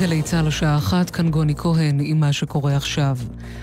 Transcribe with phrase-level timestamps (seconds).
[0.00, 3.16] גלי צה"ל השעה אחת, כאן גוני כהן עם מה שקורה עכשיו.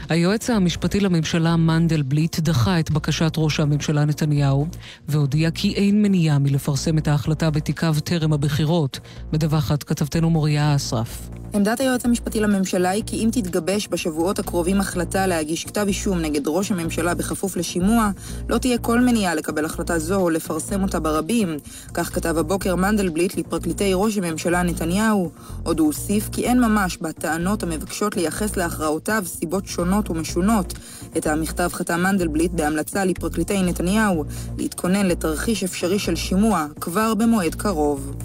[0.10, 4.68] היועץ המשפטי לממשלה מנדלבליט דחה את בקשת ראש הממשלה נתניהו
[5.07, 9.00] והודיע כי אין מניעה מלפרסם את ההחלטה בתיקיו טרם הבחירות,
[9.34, 11.29] מדווחת כתבתנו מוריה אסרף.
[11.54, 16.47] עמדת היועץ המשפטי לממשלה היא כי אם תתגבש בשבועות הקרובים החלטה להגיש כתב אישום נגד
[16.47, 18.10] ראש הממשלה בכפוף לשימוע,
[18.50, 21.57] לא תהיה כל מניעה לקבל החלטה זו או לפרסם אותה ברבים.
[21.93, 25.32] כך כתב הבוקר מנדלבליט לפרקליטי ראש הממשלה נתניהו.
[25.64, 30.73] עוד הוא הוסיף כי אין ממש בטענות המבקשות לייחס להכרעותיו סיבות שונות ומשונות.
[31.17, 34.25] את המכתב חתם מנדלבליט בהמלצה לפרקליטי נתניהו
[34.58, 38.16] להתכונן לתרחיש אפשרי של שימוע כבר במועד קרוב.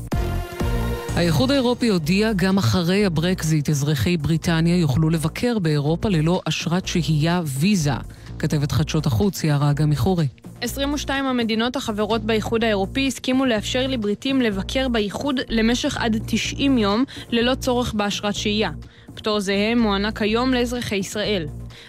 [1.17, 7.93] האיחוד האירופי הודיע גם אחרי הברקזיט, אזרחי בריטניה יוכלו לבקר באירופה ללא אשרת שהייה ויזה.
[8.39, 10.27] כתבת חדשות החוץ, יערה אגמי חורי.
[10.63, 17.55] 22 המדינות החברות באיחוד האירופי הסכימו לאפשר לבריטים לבקר באיחוד למשך עד 90 יום ללא
[17.55, 18.71] צורך באשרת שהייה.
[19.15, 21.47] פטור זהה מוענק היום לאזרחי ישראל.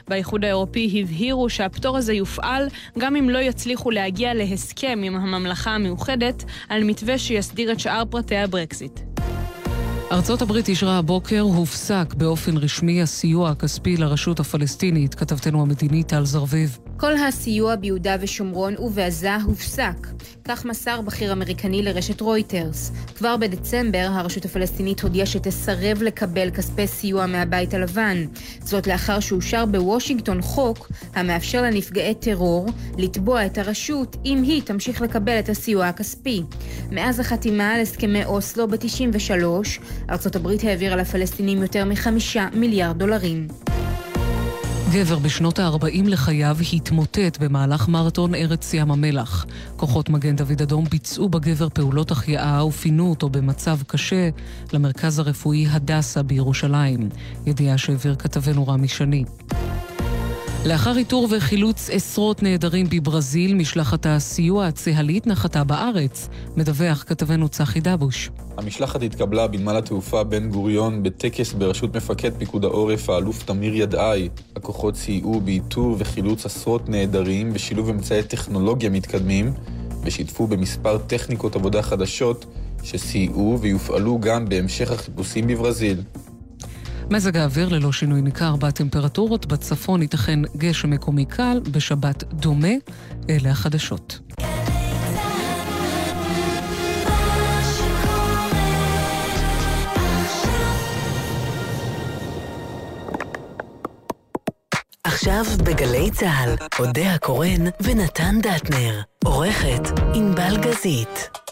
[0.08, 2.68] באיחוד האירופי הבהירו שהפטור הזה יופעל
[3.00, 8.38] גם אם לא יצליחו להגיע להסכם עם הממלכה המאוחדת על מתווה שיסדיר את שאר פרטי
[8.38, 9.00] הברקזיט.
[10.12, 16.78] ארצות הברית אישרה הבוקר, הופסק באופן רשמי הסיוע הכספי לרשות הפלסטינית, כתבתנו המדינית טל זרביב.
[16.98, 20.08] כל הסיוע ביהודה ושומרון ובעזה הופסק.
[20.46, 22.92] כך מסר בכיר אמריקני לרשת רויטרס.
[23.16, 28.26] כבר בדצמבר הרשות הפלסטינית הודיעה שתסרב לקבל כספי סיוע מהבית הלבן.
[28.64, 32.66] זאת לאחר שאושר בוושינגטון חוק המאפשר לנפגעי טרור
[32.98, 36.44] לתבוע את הרשות אם היא תמשיך לקבל את הסיוע הכספי.
[36.92, 39.32] מאז החתימה על הסכמי אוסלו ב-93,
[40.10, 43.73] ארצות הברית העבירה לפלסטינים יותר מחמישה מיליארד דולרים.
[44.94, 49.46] גבר בשנות ה-40 לחייו התמוטט במהלך מרתון ארץ ים המלח.
[49.76, 54.30] כוחות מגן דוד אדום ביצעו בגבר פעולות החייאה ופינו אותו במצב קשה
[54.74, 57.10] למרכז הרפואי הדסה בירושלים.
[57.46, 59.24] ידיעה שהעביר כתבנו רמי שני.
[60.66, 68.30] לאחר איתור וחילוץ עשרות נעדרים בברזיל, משלחת הסיוע הצה"לית נחתה בארץ, מדווח כתבנו צחי דבוש.
[68.58, 74.30] המשלחת התקבלה בנמל התעופה בן גוריון בטקס בראשות מפקד פיקוד העורף, האלוף תמיר ידעי.
[74.56, 79.54] הכוחות סייעו באיתור וחילוץ עשרות נעדרים בשילוב אמצעי טכנולוגיה מתקדמים,
[80.04, 82.46] ושיתפו במספר טכניקות עבודה חדשות
[82.84, 85.98] שסייעו ויופעלו גם בהמשך החיפושים בברזיל.
[87.14, 92.68] מזג האוויר ללא שינוי ניכר בטמפרטורות, בצפון ייתכן גשם מקומי קל, בשבת דומה.
[93.30, 94.20] אלה החדשות.
[105.04, 109.02] עכשיו בגלי צה"ל, אודה הקורן ונתן דטנר.
[109.26, 111.43] עורכת ענבל גזית.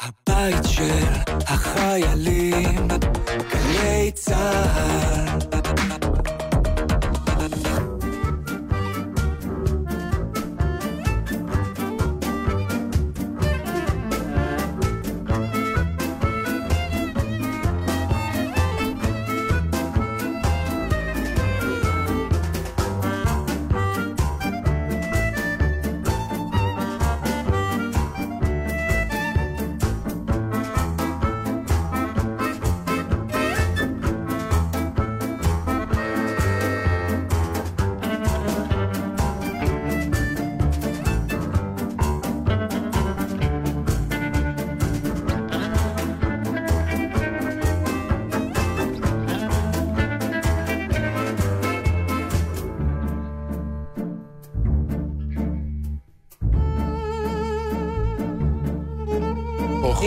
[0.00, 1.04] הבית של
[1.46, 2.88] החיילים,
[3.50, 5.57] גלי צה"ל.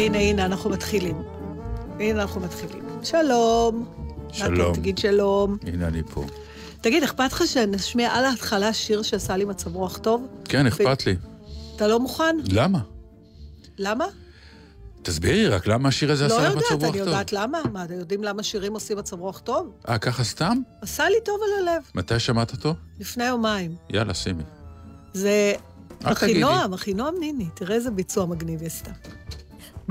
[0.02, 1.22] הנה, הנה, אנחנו מתחילים.
[2.00, 2.84] הנה, אנחנו מתחילים.
[3.04, 3.86] שלום.
[4.32, 4.76] שלום.
[4.76, 5.58] תגיד שלום.
[5.68, 6.26] הנה אני פה.
[6.82, 10.28] תגיד, אכפת לך שנשמיע על ההתחלה שיר שעשה לי מצב רוח טוב?
[10.46, 11.16] כן, אכפת לי.
[11.76, 12.36] אתה לא מוכן?
[12.52, 12.80] למה?
[13.78, 14.06] למה?
[15.02, 16.82] תסבירי רק למה השיר הזה עשה לך מצב רוח טוב.
[16.82, 17.62] לא יודעת, אני יודעת למה.
[17.74, 19.72] מה, אתם יודעים למה שירים עושים מצב רוח טוב?
[19.90, 20.58] אה, ככה סתם?
[20.82, 21.84] עשה לי טוב על הלב.
[21.96, 22.76] מתי שמעת אותו?
[23.00, 23.76] לפני יומיים.
[23.90, 24.44] יאללה, שימי.
[25.14, 25.54] זה
[26.04, 27.48] אחינועם, אחינועם ניני.
[27.54, 28.92] תראה איזה ביצוע מגניב היא עשתה.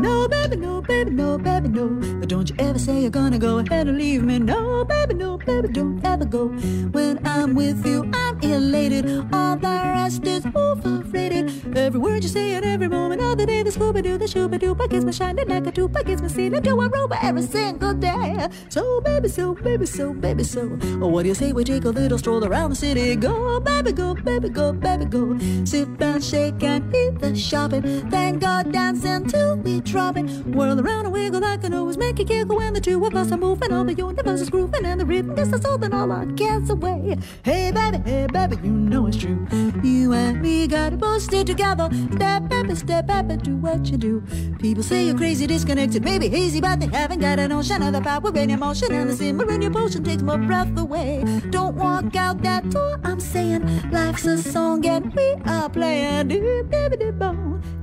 [0.00, 1.88] No, baby, no, baby, no, baby, no.
[2.20, 4.38] But don't you ever say you're gonna go ahead and leave me.
[4.38, 6.48] No, baby, no, baby, don't ever go.
[6.48, 9.06] When I'm with you, I'm elated.
[9.32, 11.76] All the rest is overrated.
[11.76, 14.58] Every word you say and every moment all the day the Scooby Doo, the Shooby
[14.58, 17.92] Doo, gets me shining like a tube, gets me seeing into a rover every single
[17.94, 18.48] day.
[18.70, 20.78] So baby, so baby, so baby, so.
[21.02, 23.16] Oh, what do you say we take a little stroll around the city?
[23.16, 25.38] Go, baby, go, baby, go, baby, go.
[25.64, 28.10] Sit and shake and eat the shopping.
[28.10, 30.46] Thank God dancing till we it.
[30.46, 33.32] Whirl around and wiggle like an always make it giggle when the two of us
[33.32, 33.72] are moving.
[33.72, 37.16] All the universe is grooving and the rhythm us holding all our cares away.
[37.44, 39.46] Hey baby, hey baby, you know it's true.
[39.82, 41.88] You and me gotta both stay together.
[42.12, 44.22] Step baby, step baby, do what you do.
[44.58, 48.00] People say you're crazy, disconnected, maybe hazy, but they haven't got a notion of the
[48.00, 51.24] power in emotion and the simmer in your potion takes my breath away.
[51.50, 56.28] Don't walk out that door, I'm saying life's a song and we are playing.
[56.28, 57.79] Doo-doo-doo-doo-boo.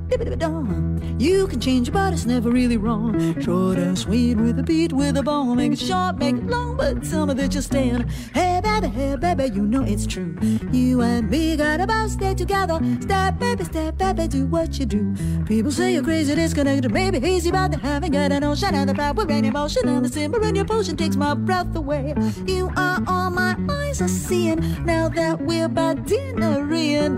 [1.20, 3.42] You can change, but it's never really wrong.
[3.42, 5.58] Short and sweet with a beat, with a bone.
[5.58, 8.08] Make it short, make it long, but some of it you're staying.
[8.34, 10.38] Hey, baby, hey, baby, you know it's true.
[10.72, 12.80] You and me got about stay together.
[13.02, 15.16] Step, baby, step, baby, do what you do.
[15.46, 18.94] People say you're crazy, disconnected, maybe hazy, but they haven't got an ocean and the
[18.94, 22.14] power in emotion and the simmer in your potion takes my breath away.
[22.46, 27.18] You are all my eyes are seeing now that we're by dinner in.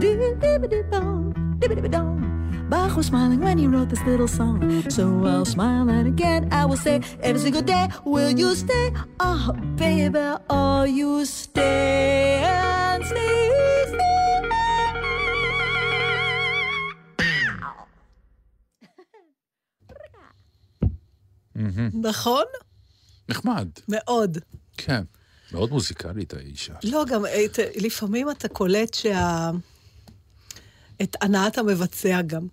[2.69, 4.57] Bach was smiling when he wrote this little song.
[4.89, 8.85] So I'll smile and again I will say every single day, will you stay?
[9.19, 9.43] Oh,
[9.75, 13.49] baby, oh, you stay and stay,
[13.91, 14.09] stay.
[21.93, 22.43] נכון?
[23.29, 23.67] נחמד.
[23.87, 24.37] מאוד.
[24.77, 25.03] כן.
[25.51, 26.73] מאוד מוזיקלית האישה.
[26.83, 29.51] לא, גם את, לפעמים אתה קולט שה...
[31.01, 32.47] את הנעת המבצע גם.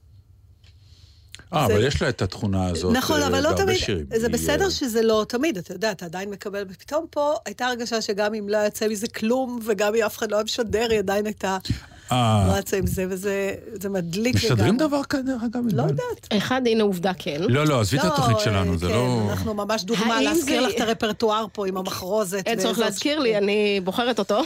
[1.52, 4.06] אה, אבל יש לה את התכונה הזאת נכון, אבל לא תמיד, שירים.
[4.16, 7.66] זה היא, בסדר אה, שזה לא תמיד, אתה יודע, אתה עדיין מקבל, ופתאום פה הייתה
[7.66, 10.98] הרגשה שגם אם לא יצא מזה כלום, וגם אם אף אחד לא היה משדר, היא
[10.98, 13.50] עדיין הייתה אה, רצה עם זה, וזה
[13.80, 15.60] זה מדליק משדרים דבר כזה, דרך אגב?
[15.72, 15.82] לא?
[15.82, 16.28] יודעת.
[16.36, 17.40] אחד, הנה עובדה כן.
[17.48, 19.28] לא, לא, עזבי את התוכנית שלנו, זה כן, לא...
[19.30, 22.42] אנחנו ממש דוגמה להזכיר זה- לך את הרפרטואר פה עם המחרוזת.
[22.46, 24.40] אין צורך להזכיר לי, אני בוחרת אותו.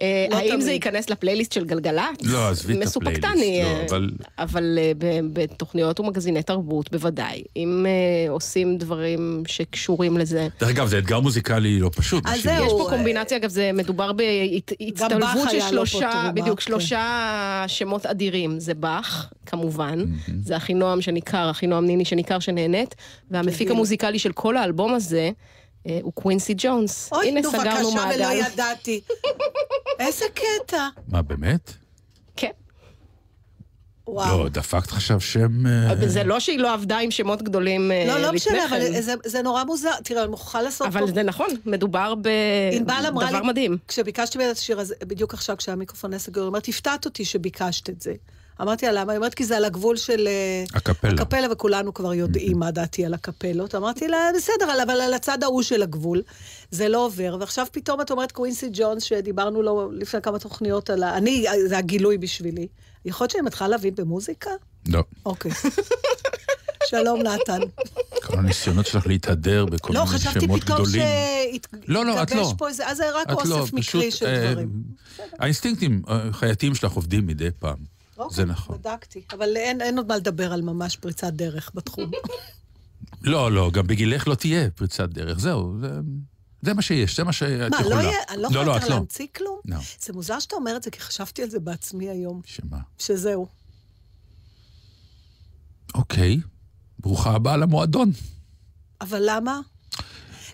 [0.00, 0.72] אה, לא האם זה.
[0.72, 2.02] ייכנס לפלייליסט של גלגלצ?
[2.22, 3.98] לא, עזבי את הפלייליסט, מסופקתני, לא, אה,
[4.38, 4.92] אבל- אה,
[5.32, 7.42] בתוכניות ומגזיני תרבות, בוודאי.
[7.56, 10.48] אם אה, עושים דברים שקשורים לזה.
[10.60, 12.24] דרך אגב, זה אתגר מוזיקלי לא פשוט.
[12.26, 12.42] אז.
[12.42, 12.64] זהו.
[12.66, 15.20] יש פה אה, קומבינציה, אגב, זה מדובר בהצטלבות
[15.50, 16.64] של לא שלושה, בדיוק, כן.
[16.90, 18.60] שלושה שמות אדירים.
[18.60, 20.04] זה באך, כמובן,
[20.42, 22.94] זה אחינועם שניכר, אחינועם ניני שניכר שנהנית,
[23.30, 23.70] והמפיק מדהים.
[23.70, 25.30] המוזיקלי של כל האלבום הזה
[25.86, 27.12] אה, הוא קווינסי ג'ונס.
[27.12, 28.46] אוי, הנה, נו, סגרנו בבקשה, ולא מעגל.
[28.52, 29.00] ידעתי.
[30.00, 30.88] איזה קטע.
[31.08, 31.72] מה, באמת?
[34.10, 34.16] כן.
[34.16, 34.42] וואו.
[34.44, 35.66] לא, דפקת עכשיו שם...
[35.66, 38.64] אה, אבל זה לא שהיא לא עבדה עם שמות גדולים אה, לא, לא לפני משנה,
[38.64, 39.00] אבל כן.
[39.00, 39.90] זה- זה נורא מוזר.
[40.04, 40.98] תראה, אני מוכרחה לעשות פה...
[40.98, 42.14] אבל זה נכון, מדובר
[42.80, 43.76] אמרה לי, בדבר מדהים.
[43.88, 48.02] כשביקשתי ממנה את השיר הזה, בדיוק עכשיו כשהמיקרופון נסגר, היא אומרת, הפתעת אותי שביקשת את
[48.02, 48.12] זה.
[48.62, 49.12] אמרתי לה, למה?
[49.12, 50.26] היא אומרת, כי זה על הגבול של...
[50.28, 51.10] אה, הקפלה.
[51.10, 53.74] הקפלה, וכולנו כבר יודעים מה דעתי על הקפלות.
[53.74, 56.22] אמרתי לה, בסדר, אבל על הצד ההוא של הגבול,
[56.70, 57.36] זה לא עובר.
[57.40, 61.16] ועכשיו פתאום את אומרת קווינסי ג'ונס, שדיברנו לו לפני כמה תוכניות על ה...
[61.16, 62.66] אני, זה הגילוי בשבילי.
[63.04, 64.50] יכול להיות שאני מתחילה להבין במוזיקה?
[64.88, 65.04] לא.
[65.26, 65.50] אוקיי.
[66.86, 67.60] שלום, נתן.
[68.22, 71.02] כל הניסיונות שלך להתהדר בכל לא, מיני שמות גדולים.
[71.52, 72.54] שהתגבש לא, לא, את לא.
[72.58, 72.88] פה איזה...
[72.88, 74.82] אז זה רק לא, אוסף מקרי פשוט, של אה, דברים.
[75.38, 77.76] האינסטינקטים אה, החייתיים שלך עובדים מדי פעם.
[78.18, 78.78] אוקיי, זה נכון.
[78.78, 79.22] בדקתי.
[79.32, 82.10] אבל אין, אין עוד מה לדבר על ממש פריצת דרך בתחום.
[83.22, 85.38] לא, לא, גם בגילך לא תהיה פריצת דרך.
[85.38, 85.88] זהו, זה-
[86.62, 87.96] זה מה שיש, זה מה שאת מה, יכולה.
[87.96, 88.94] לא יהיה, אני לא לא, יכולה יותר לא.
[88.94, 89.58] להמציא כלום?
[89.64, 89.76] לא.
[90.02, 92.40] זה מוזר שאתה אומר את זה, כי חשבתי על זה בעצמי היום.
[92.44, 92.78] שמה?
[92.98, 93.46] שזהו.
[95.94, 96.40] אוקיי,
[96.98, 98.12] ברוכה הבאה למועדון.
[99.00, 99.60] אבל למה?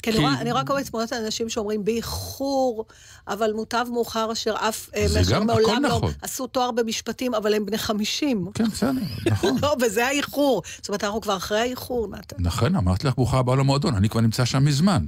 [0.03, 2.87] כי אני רואה- אני רואה כל מיני תמונות על אנשים שאומרים באיחור,
[3.29, 4.89] אבל מוטב מאוחר אשר אף...
[4.97, 6.13] אה, מאשר מעולם לא נכון.
[6.23, 8.47] עשו תואר במשפטים, אבל הם בני 50.
[8.55, 8.91] כן, בסדר,
[9.27, 9.57] נכון.
[9.63, 10.63] לא, וזה האיחור.
[10.77, 12.37] זאת אומרת, אנחנו כבר אחרי האיחור, נתן.
[12.39, 15.07] נכון, אמרתי לך ברוכה הבאה למועדון, אני כבר נמצא שם מזמן.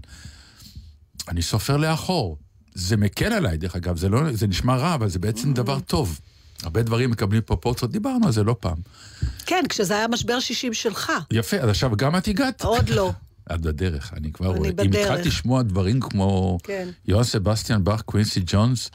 [1.29, 2.37] אני סופר לאחור.
[2.75, 6.21] זה מקל עליי, דרך אגב, זה, לא, זה נשמע רע, אבל זה בעצם דבר טוב.
[6.63, 8.77] הרבה דברים מקבלים פרופורציות, דיברנו על זה לא פעם.
[9.47, 11.13] כן, כשזה היה משבר 60 שלך.
[11.31, 12.63] יפה, אז עכשיו גם את הגעת?
[12.63, 13.13] עוד לא.
[13.55, 14.71] את בדרך, אני כבר אני רואה.
[14.71, 15.11] אם בדרך.
[15.11, 16.89] התחלת לשמוע דברים כמו כן.
[17.07, 18.91] יוהן סבסטיאן באך, קווינסי ג'ונס,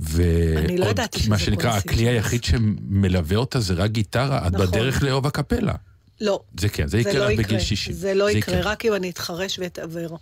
[0.00, 2.08] אני לא ועוד ידעתי מה שנקרא, הכלי.
[2.08, 4.66] היחיד שמלווה אותה זה רק גיטרה, את נכון.
[4.66, 5.74] בדרך לאהוב הקפלה.
[6.20, 6.40] לא.
[6.60, 7.36] זה כן, זה יקרה לא.
[7.36, 7.94] בגיל 60.
[7.94, 8.72] זה לא יקרה, יקרה.
[8.72, 10.18] רק אם אני אתחרש ואתעוור.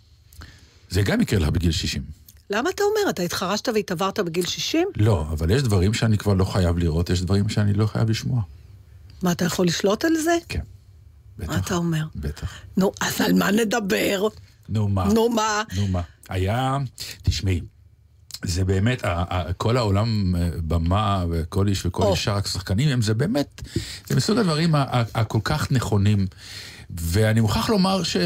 [0.91, 2.03] זה גם יקרה לך בגיל 60.
[2.51, 3.11] למה אתה אומר?
[3.11, 4.89] אתה התחרשת והתעברת בגיל 60?
[4.97, 8.43] לא, אבל יש דברים שאני כבר לא חייב לראות, יש דברים שאני לא חייב לשמוע.
[9.23, 10.39] מה, אתה יכול לשלוט על זה?
[10.49, 10.61] כן.
[11.39, 12.05] מה אתה אומר?
[12.17, 12.53] בטח.
[12.77, 14.29] נו, אז על מה נדבר?
[14.69, 15.05] נו מה?
[15.05, 15.63] נו מה?
[15.77, 16.01] נו מה?
[16.29, 16.79] היה,
[17.23, 17.61] תשמעי,
[18.45, 19.03] זה באמת,
[19.57, 22.13] כל העולם אה, במה וכל איש וכל או.
[22.13, 23.63] אישה, רק שחקנים, הם זה באמת,
[24.07, 24.75] זה מסוג הדברים
[25.15, 26.27] הכל כך נכונים.
[27.01, 28.17] ואני מוכרח לומר ש...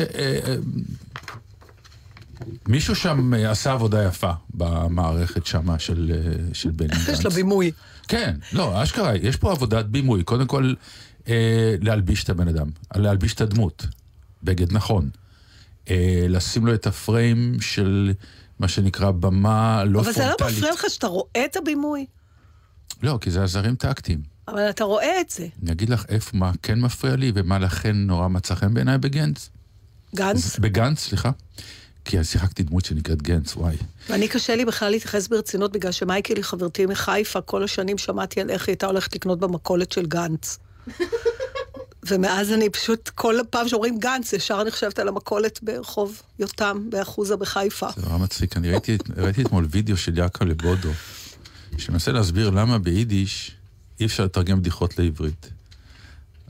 [2.68, 7.08] מישהו שם אה, עשה עבודה יפה במערכת שמה של, אה, של בני גנץ.
[7.08, 7.70] יש לה בימוי.
[8.08, 10.24] כן, לא, אשכרה, יש פה עבודת בימוי.
[10.24, 10.74] קודם כל,
[11.28, 13.86] אה, להלביש את הבן אדם, להלביש את הדמות,
[14.42, 15.10] בגד נכון.
[15.90, 18.12] אה, לשים לו את הפריים של
[18.58, 20.40] מה שנקרא במה לא אבל זה פרונטלית.
[20.40, 22.06] לא מפריע לך שאתה רואה את הבימוי?
[23.02, 24.34] לא, כי זה עזרים טקטיים.
[24.48, 25.46] אבל אתה רואה את זה.
[25.62, 29.50] אני אגיד לך איפה, מה כן מפריע לי, ומה לכן נורא מצא חן בעיניי בגנץ.
[30.14, 30.58] גנץ?
[30.58, 31.30] בגנץ, סליחה.
[32.04, 33.76] כי אז שיחקתי דמות שנקראת גנץ, וואי.
[34.08, 38.50] ואני קשה לי בכלל להתייחס ברצינות, בגלל שמייקל היא חברתי מחיפה, כל השנים שמעתי על
[38.50, 40.58] איך היא הייתה הולכת לקנות במכולת של גנץ.
[42.08, 47.36] ומאז אני פשוט, כל פעם שאומרים גנץ, ישר אני חושבת על המכולת ברחוב יותם, באחוזה
[47.36, 47.88] בחיפה.
[47.96, 48.56] זה נורא מצחיק.
[48.56, 50.90] אני ראיתי, ראיתי אתמול וידאו של יעקב לבודו,
[51.78, 53.56] שמנסה להסביר למה ביידיש
[54.00, 55.50] אי אפשר לתרגם בדיחות לעברית.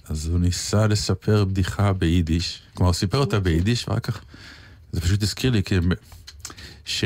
[0.09, 4.21] אז הוא ניסה לספר בדיחה ביידיש, כלומר, הוא סיפר אותה ביידיש, ואחר כך...
[4.95, 5.75] זה פשוט הזכיר לי, כי...
[6.85, 7.05] ש...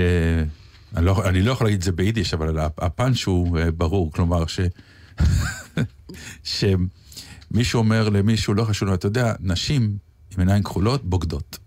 [0.96, 4.44] אני לא, אני לא יכול להגיד את זה ביידיש, אבל הפאנץ' הוא אה, ברור, כלומר,
[4.46, 4.60] ש...
[7.52, 9.82] שמישהו אומר למישהו, לא חשוב, אתה יודע, נשים
[10.34, 11.58] עם עיניים כחולות בוגדות.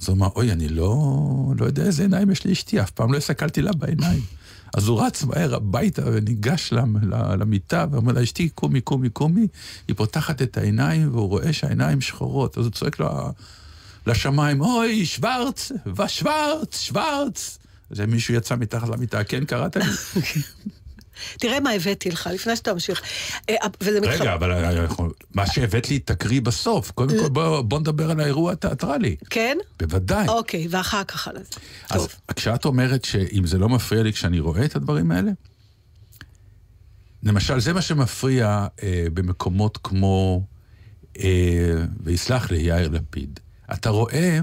[0.00, 0.96] אז הוא אמר, אוי, אני לא,
[1.58, 4.20] לא יודע איזה עיניים יש לאשתי, אף פעם לא הסתכלתי לה בעיניים.
[4.76, 6.72] אז הוא רץ מהר הביתה וניגש
[7.38, 9.46] למיטה ואומר לה, אשתי, קומי, קומי, קומי.
[9.88, 12.58] היא פותחת את העיניים והוא רואה שהעיניים שחורות.
[12.58, 13.30] אז הוא צועק לה,
[14.06, 17.58] לשמיים, אוי, שוורץ, ושוורץ, שוורץ.
[17.90, 19.84] אז מישהו יצא מתחת למיטה, כן, קראת לי?
[21.40, 23.02] תראה מה הבאתי לך, לפני שאתה ממשיך.
[23.50, 24.14] אה, וזה מתחבר...
[24.20, 26.90] רגע, אבל אנחנו- מה שהבאת לי, תקריא בסוף.
[26.90, 27.28] קודם כל,
[27.62, 29.16] בוא, נדבר על האירוע התיאטרלי.
[29.30, 29.58] כן?
[29.80, 30.28] בוודאי.
[30.28, 31.60] אוקיי, ואחר כך על זה.
[31.90, 32.08] אז.
[32.36, 35.30] כשאת אומרת שאם זה לא מפריע לי כשאני רואה את הדברים האלה,
[37.22, 40.46] למשל, זה מה שמפריע אה, במקומות כמו,
[41.18, 43.40] אה, ויסלח לי יאיר לפיד,
[43.72, 44.38] אתה רואה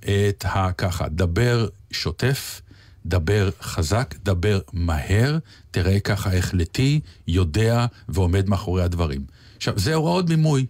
[0.00, 0.72] את ה...
[0.72, 2.60] ככה, דבר שוטף,
[3.06, 5.38] דבר חזק, דבר מהר,
[5.70, 9.24] תראה ככה החלטי, יודע ועומד מאחורי הדברים.
[9.56, 10.66] עכשיו, זה הוראות מימוי,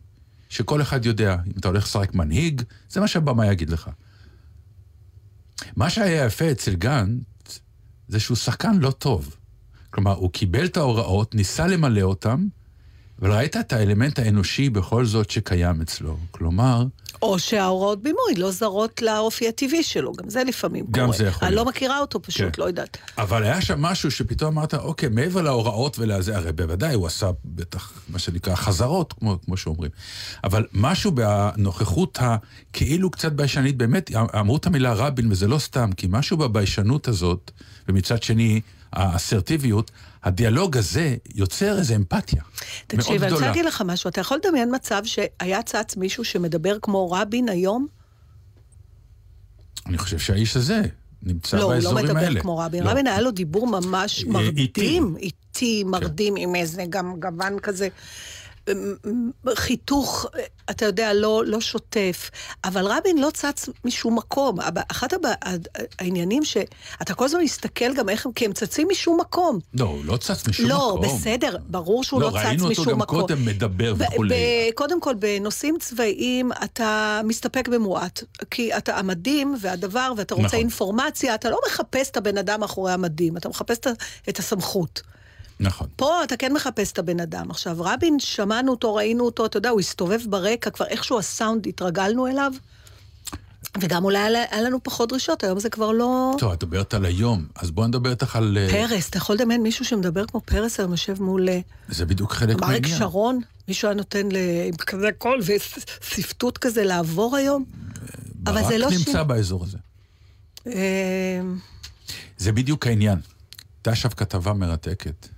[0.49, 1.37] שכל אחד יודע.
[1.47, 3.91] אם אתה הולך לשחק מנהיג, זה מה שהבמה יגיד לך.
[5.77, 7.61] מה שהיה יפה אצל גנץ,
[8.09, 9.37] זה שהוא שחקן לא טוב.
[9.91, 12.47] כלומר, הוא קיבל את ההוראות, ניסה למלא אותן,
[13.21, 16.17] אבל ראית את האלמנט האנושי בכל זאת שקיים אצלו.
[16.31, 16.85] כלומר,
[17.23, 21.19] או שההוראות בימוי לא זרות לאופי הטבעי שלו, גם זה לפעמים גם קורה.
[21.19, 21.67] זה יכול אני להיות.
[21.67, 22.63] לא מכירה אותו פשוט, כן.
[22.63, 22.99] לא יודעת.
[23.19, 27.93] אבל היה שם משהו שפתאום אמרת, אוקיי, מעבר להוראות ולזה, הרי בוודאי הוא עשה בטח,
[28.09, 29.91] מה שנקרא, חזרות, כמו, כמו שאומרים.
[30.45, 34.11] אבל משהו בנוכחות הכאילו קצת ביישנית, באמת,
[34.41, 37.51] אמרו את המילה רבין, וזה לא סתם, כי משהו בביישנות הזאת,
[37.89, 38.61] ומצד שני,
[38.93, 39.91] האסרטיביות,
[40.25, 42.43] הדיאלוג הזה יוצר איזו אמפתיה
[42.87, 43.47] תקשיב, מאוד אני רוצה גדולה.
[43.47, 44.09] להגיד לך משהו.
[44.09, 47.87] אתה יכול לדמיין מצב שהיה צץ מישהו שמדבר כמו רבין היום?
[49.87, 50.83] אני חושב שהאיש הזה
[51.23, 52.29] נמצא לא, הוא לא באזורים האלה.
[52.29, 52.83] מדבר כמו רבין.
[52.85, 52.91] לא.
[52.91, 57.89] רבין היה לו דיבור ממש אה, מרדים, איטי, מרדים, עם איזה גם גוון כזה.
[59.55, 60.27] חיתוך,
[60.71, 62.31] אתה יודע, לא, לא שוטף.
[62.65, 64.61] אבל רבין לא צץ משום מקום.
[64.61, 65.09] אבל אחד
[65.99, 69.59] העניינים שאתה כל הזמן מסתכל גם איך הם, כי הם צצים משום מקום.
[69.75, 71.19] לא, הוא לא צץ משום לא, מקום.
[71.19, 73.21] בסדר, ברור שהוא לא, לא, צץ ראינו משום אותו גם מקום.
[73.21, 74.71] קודם מדבר וכולי.
[74.75, 78.23] קודם כל, בנושאים צבאיים אתה מסתפק במועט.
[78.51, 80.59] כי אתה המדים והדבר, ואתה רוצה נכון.
[80.59, 83.79] אינפורמציה, אתה לא מחפש את הבן אדם מאחורי המדים, אתה מחפש
[84.29, 85.03] את הסמכות.
[85.61, 85.89] נכון.
[85.97, 87.51] פה אתה כן מחפש את הבן אדם.
[87.51, 92.27] עכשיו, רבין, שמענו אותו, ראינו אותו, אתה יודע, הוא הסתובב ברקע, כבר איכשהו הסאונד, התרגלנו
[92.27, 92.53] אליו.
[93.81, 96.35] וגם אולי היה לנו פחות דרישות, היום זה כבר לא...
[96.39, 98.59] טוב, את מדברת על היום, אז בואי נדבר איתך על...
[98.61, 101.49] אה, פרס, אתה יכול לדמיין מישהו שמדבר כמו פרס היום, יושב מול...
[101.49, 102.99] אה, זה בדיוק חלק אריק מהעניין.
[102.99, 104.37] שרון, מישהו היה נותן ל...
[104.67, 105.41] עם כזה קול
[106.11, 107.65] ושפטות כזה לעבור היום?
[108.47, 109.09] אבל זה לא ברק ש...
[109.09, 109.79] נמצא באזור הזה.
[110.67, 111.41] אה,
[112.39, 113.19] זה בדיוק העניין.
[113.79, 115.29] הייתה עכשיו כתבה מרתקת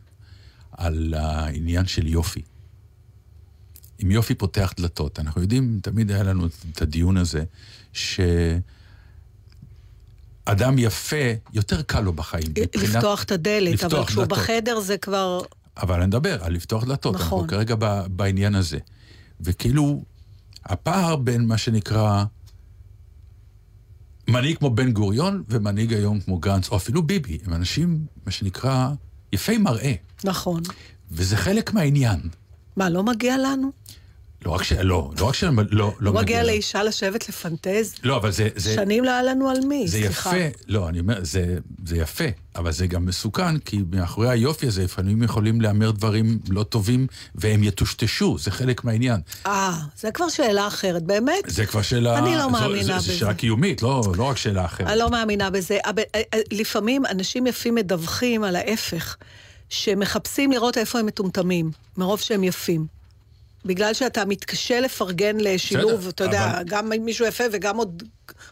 [0.82, 2.42] על העניין של יופי.
[4.02, 7.44] אם יופי פותח דלתות, אנחנו יודעים, תמיד היה לנו את הדיון הזה,
[7.92, 8.34] שאדם
[10.78, 11.16] יפה,
[11.52, 12.46] יותר קל לו בחיים.
[12.50, 14.24] מבחינת- לפתוח את הדלת, לפתוח אבל כשהוא.
[14.24, 15.40] בחדר זה כבר...
[15.76, 17.38] אבל אני מדבר על לפתוח דלתות, נכון.
[17.40, 18.78] אנחנו כרגע ב- בעניין הזה.
[19.40, 20.04] וכאילו,
[20.64, 22.24] הפער בין מה שנקרא
[24.28, 28.88] מנהיג כמו בן גוריון ומנהיג היום כמו גנץ, או אפילו ביבי, הם אנשים, מה שנקרא,
[29.32, 29.92] יפי מראה.
[30.24, 30.62] נכון.
[31.10, 32.20] וזה חלק מהעניין.
[32.76, 33.70] מה, לא מגיע לנו?
[34.44, 34.72] לא רק ש...
[34.72, 35.44] לא, לא רק ש...
[35.44, 36.42] לא, לא לא מגיע לה.
[36.46, 37.94] לאישה לשבת לפנטז?
[38.02, 38.48] לא, אבל זה...
[38.56, 38.74] זה...
[38.74, 40.36] שנים לא היה לנו על מי, זה סליחה.
[40.36, 41.56] יפה, לא, אני אומר, זה,
[41.86, 42.24] זה יפה,
[42.56, 47.64] אבל זה גם מסוכן, כי מאחורי היופי הזה לפעמים יכולים להמר דברים לא טובים, והם
[47.64, 49.20] יטושטשו, זה חלק מהעניין.
[49.46, 51.44] אה, זה כבר שאלה אחרת, באמת?
[51.46, 52.18] זה כבר שאלה...
[52.18, 53.12] אני לא זו- מאמינה זה, בזה.
[53.12, 54.86] זה שאלה קיומית, לא, לא רק שאלה אחרת.
[54.86, 55.78] אני לא מאמינה בזה.
[55.84, 59.16] אבל, אה, אה, לפעמים אנשים יפים מדווחים על ההפך,
[59.68, 63.01] שמחפשים לראות איפה הם מטומטמים, מרוב שהם יפים.
[63.64, 68.02] בגלל שאתה מתקשה לפרגן לשילוב, בסדר, אתה יודע, אבל- גם מישהו יפה וגם עוד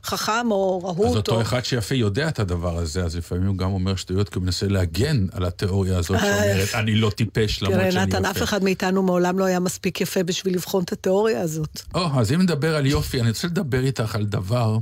[0.05, 1.07] חכם או רהוט.
[1.07, 1.43] אז אותו או...
[1.43, 4.69] אחד שיפה יודע את הדבר הזה, אז לפעמים הוא גם אומר שטויות, כי הוא מנסה
[4.69, 8.45] להגן על התיאוריה הזאת שאומרת, אני לא טיפש למרות תראה, שאני נתן, אף יפה.
[8.45, 11.83] אחד מאיתנו מעולם לא היה מספיק יפה בשביל לבחון את התיאוריה הזאת.
[11.95, 14.79] או, אז אם נדבר על יופי, אני רוצה לדבר איתך על דבר...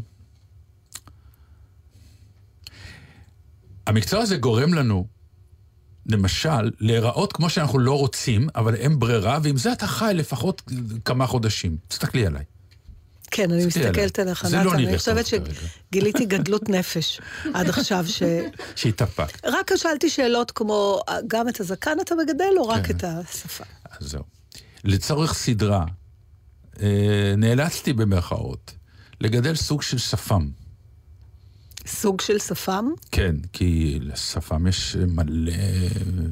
[3.86, 5.06] המקצוע הזה גורם לנו,
[6.08, 10.62] למשל, להיראות כמו שאנחנו לא רוצים, אבל אין ברירה, ועם זה אתה חי לפחות
[11.04, 11.76] כמה חודשים.
[11.88, 12.44] תסתכלי עליי.
[13.30, 13.66] כן, אני.
[13.66, 15.26] מסתכלת עליך, לא נתן, נראה אני חושבת.
[15.26, 17.20] שגיליתי גדלות נפש
[17.54, 18.22] עד עכשיו, ש...
[18.76, 19.44] שהתאפקת.
[19.44, 22.96] רק שאלתי שאלות כמו, גם את הזקן אתה מגדל או רק כן.
[22.96, 23.64] את השפה?
[23.90, 24.22] אז זהו.
[24.84, 25.84] לצורך סדרה,
[26.82, 28.74] אה, נאלצתי במרכאות
[29.20, 30.48] לגדל סוג של שפם.
[31.88, 32.88] סוג של שפם?
[33.12, 35.52] כן, כי לשפם יש מלא,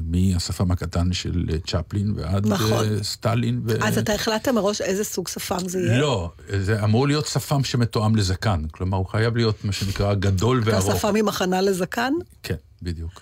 [0.05, 2.85] מהשפם הקטן של צ'פלין ועד נכון.
[2.85, 3.61] אה, סטלין.
[3.65, 3.83] ו...
[3.83, 5.97] אז אתה החלטת מראש איזה סוג שפם זה יהיה?
[6.01, 8.63] לא, זה אמור להיות שפם שמתואם לזקן.
[8.71, 10.95] כלומר, הוא חייב להיות מה שנקרא גדול אתה וארוך.
[10.95, 12.13] שפם עם הכנה לזקן?
[12.43, 13.21] כן, בדיוק.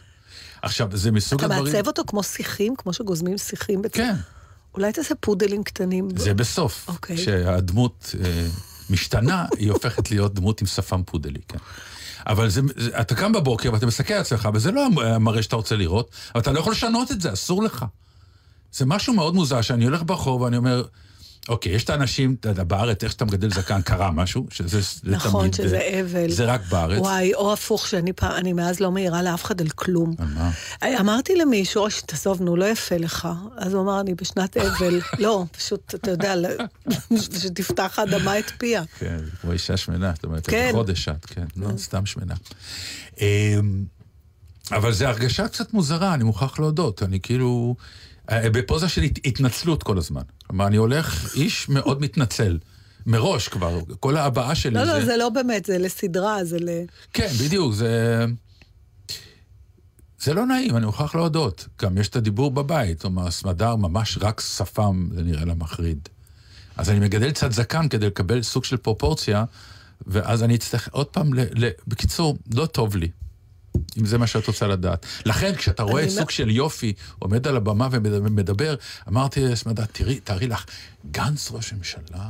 [0.61, 1.73] עכשיו, זה מסוג אתה הדברים...
[1.73, 3.81] מעצב אותו כמו שיחים, כמו שגוזמים שיחים?
[3.81, 4.15] בצ- כן.
[4.73, 6.07] אולי תעשה פודלים קטנים.
[6.17, 6.85] זה בסוף.
[6.87, 7.17] אוקיי.
[7.17, 8.47] כשהדמות אה,
[8.89, 11.57] משתנה, היא הופכת להיות דמות עם שפם פודלי, כן.
[12.27, 15.75] אבל זה, זה, אתה קם בבוקר ואתה מסתכל על עצמך, וזה לא המראה שאתה רוצה
[15.75, 17.85] לראות, אבל אתה לא יכול לשנות את זה, אסור לך.
[18.71, 20.83] זה משהו מאוד מוזר, שאני הולך ברחוב ואני אומר,
[21.49, 25.11] אוקיי, יש את האנשים, אתה יודע, בארץ, איך שאתה מגדל זקן, קרה משהו, שזה זה
[25.11, 25.53] נכון, תמיד...
[25.53, 26.31] שזה אה, אבל.
[26.31, 26.99] זה רק בארץ.
[26.99, 30.15] וואי, או הפוך, שאני פעם, אני מאז לא מעירה לאף אחד על כלום.
[30.17, 30.51] על מה?
[30.99, 33.27] אמרתי למישהו, "אוי, תעזוב, נו, לא יפה לך.
[33.57, 34.99] אז הוא אמר, אני בשנת אבל.
[35.23, 36.45] לא, פשוט, אתה יודע, ל-
[37.41, 38.83] שתפתח האדמה את פיה.
[38.99, 40.51] כן, כמו אישה שמנה, זאת אומרת, כן.
[40.51, 40.71] כן.
[40.71, 42.33] חודש את, כן, לא, סתם שמנה.
[43.21, 43.25] אמ,
[44.71, 47.03] אבל זו הרגשה קצת מוזרה, אני מוכרח להודות.
[47.03, 47.83] אני כאילו, אה,
[48.31, 50.21] בפוזה של הת- התנצלות כל הזמן.
[50.47, 52.57] כלומר, אני הולך, איש מאוד מתנצל.
[53.05, 54.99] מראש כבר, כל ההבעה שלי לא, זה...
[54.99, 56.69] לא, זה לא באמת, זה לסדרה, זה ל...
[57.13, 58.25] כן, בדיוק, זה...
[60.19, 61.67] זה לא נעים, אני מוכרח להודות.
[61.81, 66.09] גם יש את הדיבור בבית, כלומר, סמדר ממש רק שפם, זה נראה לה מחריד.
[66.77, 69.43] אז אני מגדל קצת זקן כדי לקבל סוג של פרופורציה,
[70.07, 71.39] ואז אני אצטרך עוד פעם, ל...
[71.65, 71.69] ל...
[71.87, 73.09] בקיצור, לא טוב לי.
[73.97, 75.05] אם זה מה שאת רוצה לדעת.
[75.25, 78.75] לכן, כשאתה רואה אני סוג של יופי עומד על הבמה ומדבר,
[79.07, 80.65] אמרתי לסמדה, תראי, תארי לך,
[81.11, 82.29] גנץ ראש הממשלה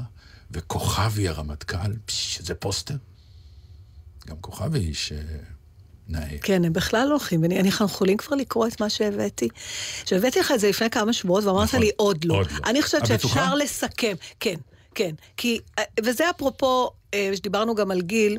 [0.52, 2.96] וכוכבי הרמטכ"ל, פש, זה פוסטר.
[4.28, 5.18] גם כוכבי איש אה,
[6.08, 6.38] נאה.
[6.42, 9.48] כן, הם בכלל לא הולכים, ואני אני- אנחנו יכולים כבר לקרוא את מה שהבאתי.
[10.06, 11.80] שהבאתי לך את זה לפני כמה שבועות, ואמרת נכון.
[11.80, 12.34] לי, עוד לא.
[12.36, 12.58] עוד לא.
[12.66, 13.56] אני חושבת שאפשר?
[13.56, 14.14] לסכם.
[14.40, 14.56] כן,
[14.96, 15.12] כן.
[15.38, 18.38] כי, אה, וזה אפרופו, אה, שדיברנו גם על גיל,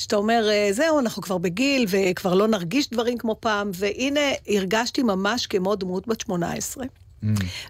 [0.00, 5.02] שאתה אומר, אה, זהו, אנחנו כבר בגיל, וכבר לא נרגיש דברים כמו פעם, והנה, הרגשתי
[5.02, 6.84] ממש כמו דמות בת 18.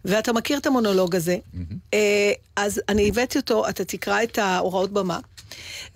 [0.05, 1.37] ואתה מכיר את המונולוג הזה,
[1.95, 5.19] אה, אז אני הבאתי אותו, אתה תקרא את ההוראות במה.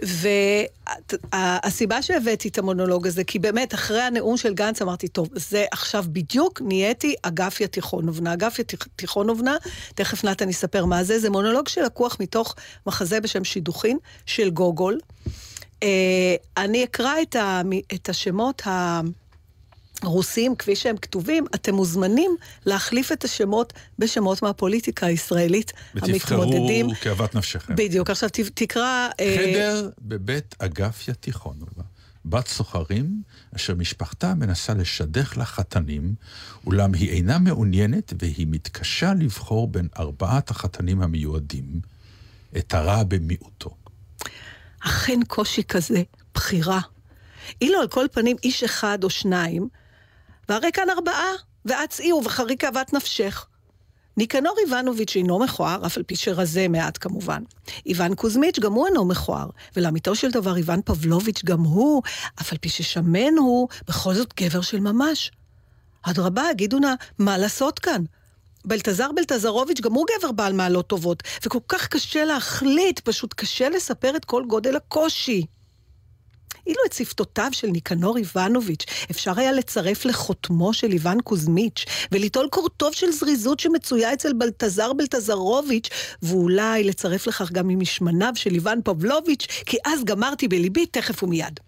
[0.03, 6.05] והסיבה שהבאתי את המונולוג הזה, כי באמת, אחרי הנאום של גנץ אמרתי, טוב, זה עכשיו
[6.09, 8.33] בדיוק נהייתי אגפיה תיכונובנה.
[8.33, 9.57] אגפיה תיכ- תיכונובנה,
[9.95, 12.55] תכף נתן יספר מה זה, זה מונולוג שלקוח מתוך
[12.87, 14.99] מחזה בשם שידוכין של גוגול.
[15.85, 17.63] אה, אני אקרא את, ה,
[17.95, 19.01] את השמות ה...
[20.03, 26.87] רוסים, כפי שהם כתובים, אתם מוזמנים להחליף את השמות בשמות מהפוליטיקה הישראלית המתמודדים.
[26.87, 27.77] ותבחרו כאוות נפשכם.
[27.77, 29.09] בדיוק, עכשיו ת- תקרא...
[29.21, 31.83] אה, חדר בבית אגפיה תיכונובה.
[32.25, 33.23] בת סוחרים,
[33.57, 36.15] אשר משפחתה מנסה לשדך לה חתנים,
[36.67, 41.81] אולם היא אינה מעוניינת והיא מתקשה לבחור בין ארבעת החתנים המיועדים,
[42.57, 43.75] את הרע במיעוטו.
[44.87, 46.03] אכן קושי כזה,
[46.35, 46.81] בחירה.
[47.61, 49.69] אילו על כל פנים איש אחד או שניים,
[50.49, 51.33] והרי כאן ארבעה,
[51.65, 53.47] ואת צאי ובחרי כאוות נפשך.
[54.17, 57.43] ניקנור איבנוביץ' אינו מכוער, אף על פי שרזה מעט כמובן.
[57.87, 62.03] איוון קוזמיץ' גם הוא אינו מכוער, ולאמיתו של דבר איוון פבלוביץ' גם הוא,
[62.41, 65.31] אף על פי ששמן הוא, בכל זאת גבר של ממש.
[66.03, 68.05] אדרבה, הגידו נא, מה לעשות כאן?
[68.65, 74.17] בלטזר בלטזרוביץ' גם הוא גבר בעל מעלות טובות, וכל כך קשה להחליט, פשוט קשה לספר
[74.17, 75.47] את כל גודל הקושי.
[76.67, 82.93] אילו את שפתותיו של ניקנור איבנוביץ' אפשר היה לצרף לחותמו של איוון קוזמיץ', וליטול קורטוב
[82.93, 85.89] של זריזות שמצויה אצל בלטזר בלטזרוביץ',
[86.23, 91.61] ואולי לצרף לכך גם ממשמניו של איוון פבלוביץ', כי אז גמרתי בליבי תכף ומיד.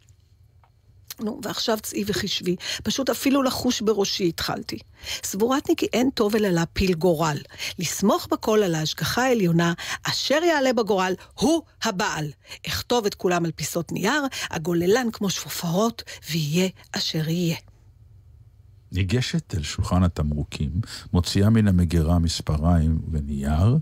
[1.20, 4.78] נו, ועכשיו צאי וחשבי, פשוט אפילו לחוש בראשי התחלתי.
[5.24, 7.38] סבורתני כי אין טוב אלא להפיל גורל.
[7.78, 12.30] לסמוך בכל על ההשגחה העליונה, אשר יעלה בגורל, הוא הבעל.
[12.66, 17.56] אכתוב את כולם על פיסות נייר, הגוללן כמו שפופרות, ויהיה אשר יהיה.
[18.92, 20.70] ניגשת אל שולחן התמרוקים,
[21.12, 23.78] מוציאה מן המגירה מספריים ונייר,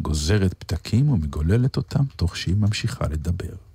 [0.00, 3.67] גוזרת פתקים ומגוללת אותם, תוך שהיא ממשיכה לדבר.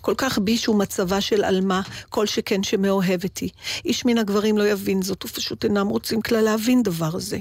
[0.00, 3.50] כל כך ביש הוא מצבה של עלמה, כל שכן שמאוהבת היא.
[3.84, 7.38] איש מן הגברים לא יבין זאת, ופשוט אינם רוצים כלל להבין דבר זה.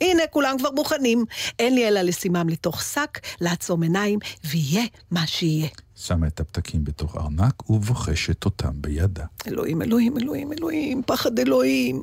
[0.00, 1.24] הנה, כולם כבר מוכנים.
[1.58, 5.68] אין לי אלא לשימם לתוך שק, לעצום עיניים, ויהיה מה שיהיה.
[6.00, 9.24] שמה את הפתקים בתוך ארנק ובוחשת אותם בידה.
[9.46, 12.02] אלוהים, אלוהים, אלוהים, אלוהים, פחד אלוהים.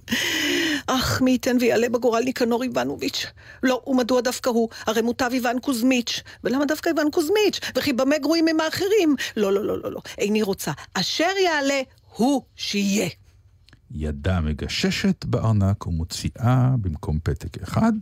[0.88, 3.26] אך מי ייתן ויעלה בגורל ניקנור איבנוביץ'.
[3.64, 4.70] לא, ומדוע דווקא הוא?
[4.88, 6.22] הרי מוטב איוון קוזמיץ'.
[6.44, 7.60] ולמה דווקא איוון קוזמיץ'?
[7.78, 9.16] וכי במה גרועים הם האחרים?
[9.38, 10.02] לא, לא, לא, לא, לא.
[10.18, 10.72] איני רוצה.
[10.94, 11.82] אשר יעלה,
[12.16, 13.10] הוא שיהיה.
[13.92, 17.94] ידה מגששת בארנק ומוציאה במקום פתק אחד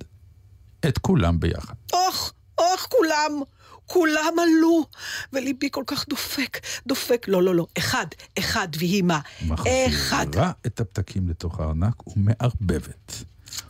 [0.87, 1.75] את כולם ביחד.
[1.93, 3.41] אוח, אוח, כולם.
[3.87, 4.85] כולם עלו,
[5.33, 8.05] וליבי כל כך דופק, דופק, לא, לא, לא, אחד,
[8.39, 9.19] אחד, ויהי מה?
[9.45, 10.25] אחד.
[10.27, 13.13] מחזירה את הפתקים לתוך הארנק ומערבבת.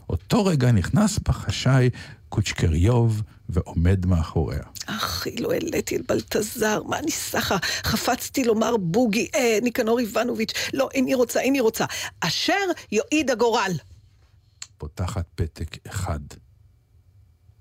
[0.10, 1.90] אותו רגע נכנס בחשאי
[2.30, 4.64] קוצ'קריוב ועומד מאחוריה.
[4.86, 7.58] אך, אילו העליתי את בלטזר, מה אני סחה?
[7.84, 11.86] חפצתי לומר בוגי, אה, ניקנור איבנוביץ', לא, איני רוצה, איני רוצה.
[12.20, 12.54] אשר
[12.92, 13.72] יועיד הגורל.
[14.78, 16.20] פותחת פתק אחד.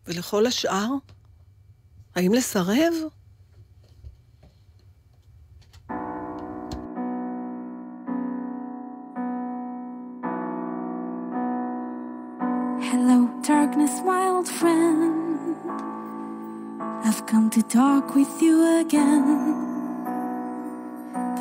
[0.07, 0.89] ולכל השאר?
[2.15, 2.95] האם לסרב?
[12.91, 13.95] Hello, darkness,
[14.31, 15.57] old friend.
[17.07, 19.27] I've come to talk with you again.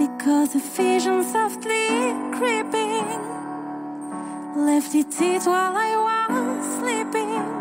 [0.02, 1.88] Because a vision softly
[2.38, 3.08] creeping
[4.68, 5.92] left its seat while I
[6.30, 7.61] was sleeping.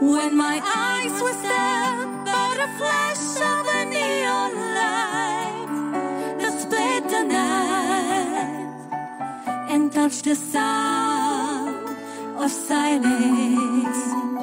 [0.00, 5.70] When my eyes were stabbed by the flash of a neon light
[6.38, 8.78] that split the night
[9.68, 11.88] and touched the sound
[12.38, 14.37] of silence.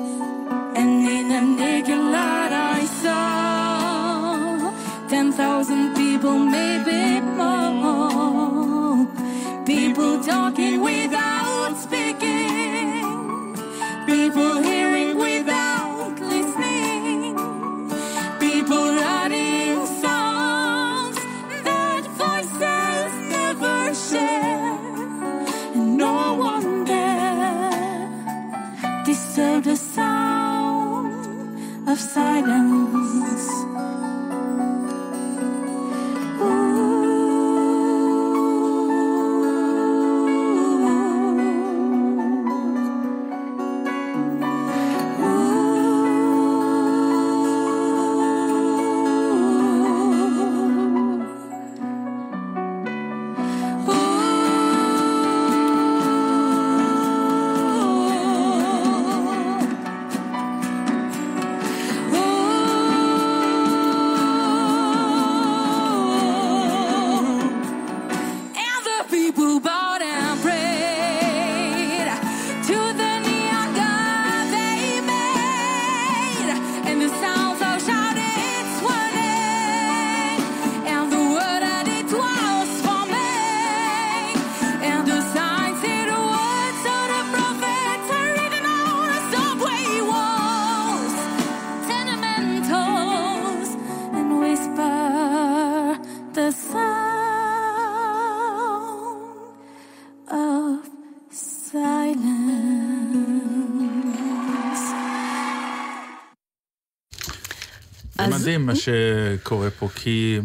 [108.30, 110.40] מדהים מה שקורה פה, כי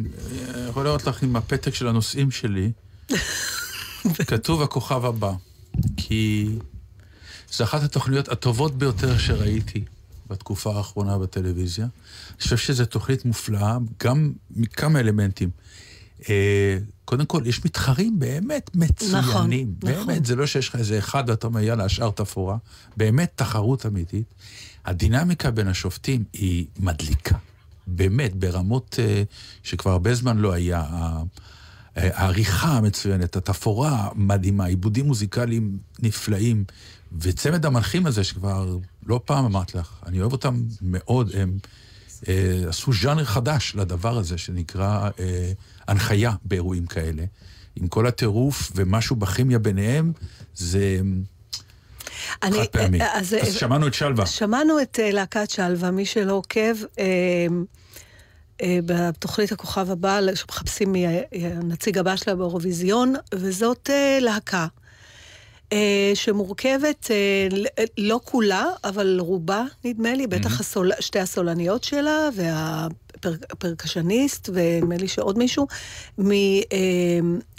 [0.55, 2.73] אה, יכול לראות לך עם הפתק של הנושאים שלי,
[4.31, 5.33] כתוב הכוכב הבא,
[5.97, 6.49] כי
[7.53, 9.85] זו אחת התוכניות הטובות ביותר שראיתי
[10.29, 11.85] בתקופה האחרונה בטלוויזיה.
[11.85, 15.51] אני חושב שזו תוכנית מופלאה, גם מכמה אלמנטים.
[16.29, 19.19] אה, קודם כל, יש מתחרים באמת מצוינים.
[19.19, 20.25] נכון, באמת, נכון.
[20.25, 22.57] זה לא שיש לך איזה אחד ואתה אומר, יאללה, השאר תפאורה.
[22.97, 24.35] באמת תחרות אמיתית.
[24.85, 27.37] הדינמיקה בין השופטים היא מדליקה.
[27.91, 29.23] באמת, ברמות אה,
[29.63, 30.81] שכבר הרבה זמן לא היה.
[30.81, 31.23] אה,
[32.15, 36.65] העריכה המצוינת, התפאורה מדהימה, עיבודים מוזיקליים נפלאים,
[37.19, 38.77] וצמד המנחים הזה, שכבר
[39.07, 41.59] לא פעם אמרתי לך, אני אוהב אותם מאוד, הם
[42.29, 45.53] אה, עשו ז'אנר חדש לדבר הזה, שנקרא אה,
[45.89, 47.25] הנחיה באירועים כאלה.
[47.77, 50.13] עם כל הטירוף ומשהו בכימיה ביניהם,
[50.55, 51.01] זה
[52.43, 53.01] אני- חד פעמי.
[53.01, 54.27] אה, אז, אז- שמענו את שלווה.
[54.27, 56.75] שמענו את להקת שלווה, מי שלא עוקב,
[58.85, 64.67] בתוכנית הכוכב הבא, שמחפשים מי ה- הנציג הבא שלה באירוויזיון, וזאת אה, להקה.
[65.73, 67.49] אה, שמורכבת, אה,
[67.99, 72.29] לא כולה, אבל רובה, נדמה לי, בטח הסול, שתי הסולניות שלה,
[73.23, 75.67] והפרקשניסט, ונדמה לי שעוד מישהו,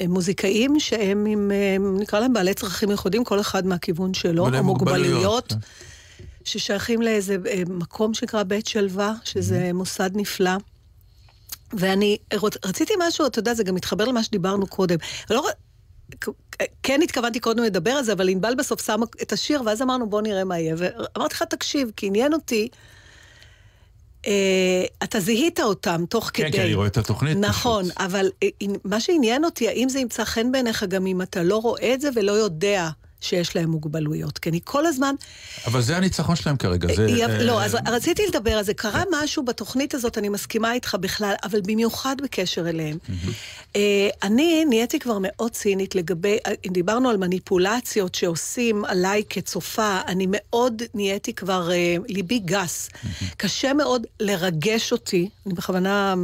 [0.02, 5.54] ממוזיקאים שהם עם, אה, נקרא להם בעלי צרכים ייחודיים, כל אחד מהכיוון שלו, או מוגבלויות.
[5.54, 5.58] כן.
[6.46, 10.52] ששייכים לאיזה אה, מקום שנקרא בית שלווה, שזה מוסד נפלא.
[11.74, 14.98] ואני רוצ, רציתי משהו, אתה יודע, זה גם מתחבר למה שדיברנו קודם.
[15.30, 15.48] לא,
[16.84, 20.22] כן התכוונתי קודם לדבר על זה, אבל ענבל בסוף שמה את השיר, ואז אמרנו, בוא
[20.22, 20.76] נראה מה יהיה.
[20.78, 22.70] ואמרתי לך, תקשיב, כי עניין אותי,
[24.28, 26.52] אה, אתה זיהית אותם תוך כן, כדי.
[26.52, 27.38] כי אני רואה את התוכנית.
[27.38, 27.98] נכון, פשוט.
[27.98, 28.48] אבל אה,
[28.84, 32.10] מה שעניין אותי, האם זה ימצא חן בעיניך גם אם אתה לא רואה את זה
[32.16, 32.90] ולא יודע
[33.22, 34.38] שיש להם מוגבלויות?
[34.38, 35.16] כי אני כל הזמן...
[35.66, 36.96] אבל זה הניצחון שלהם כרגע.
[36.96, 38.74] זה, אה, לא, אז רציתי לדבר על זה.
[38.74, 42.98] קרה משהו בתוכנית הזאת, אני מסכימה איתך בכלל, אבל במיוחד בקשר אליהם.
[43.76, 50.28] אה, אני נהייתי כבר מאוד צינית לגבי, אה, דיברנו על מניפולציות שעושים עליי כצופה, אני
[50.30, 51.70] מאוד נהייתי כבר,
[52.08, 52.90] ליבי גס.
[53.38, 56.16] קשה מאוד לרגש אותי, אני בכוונה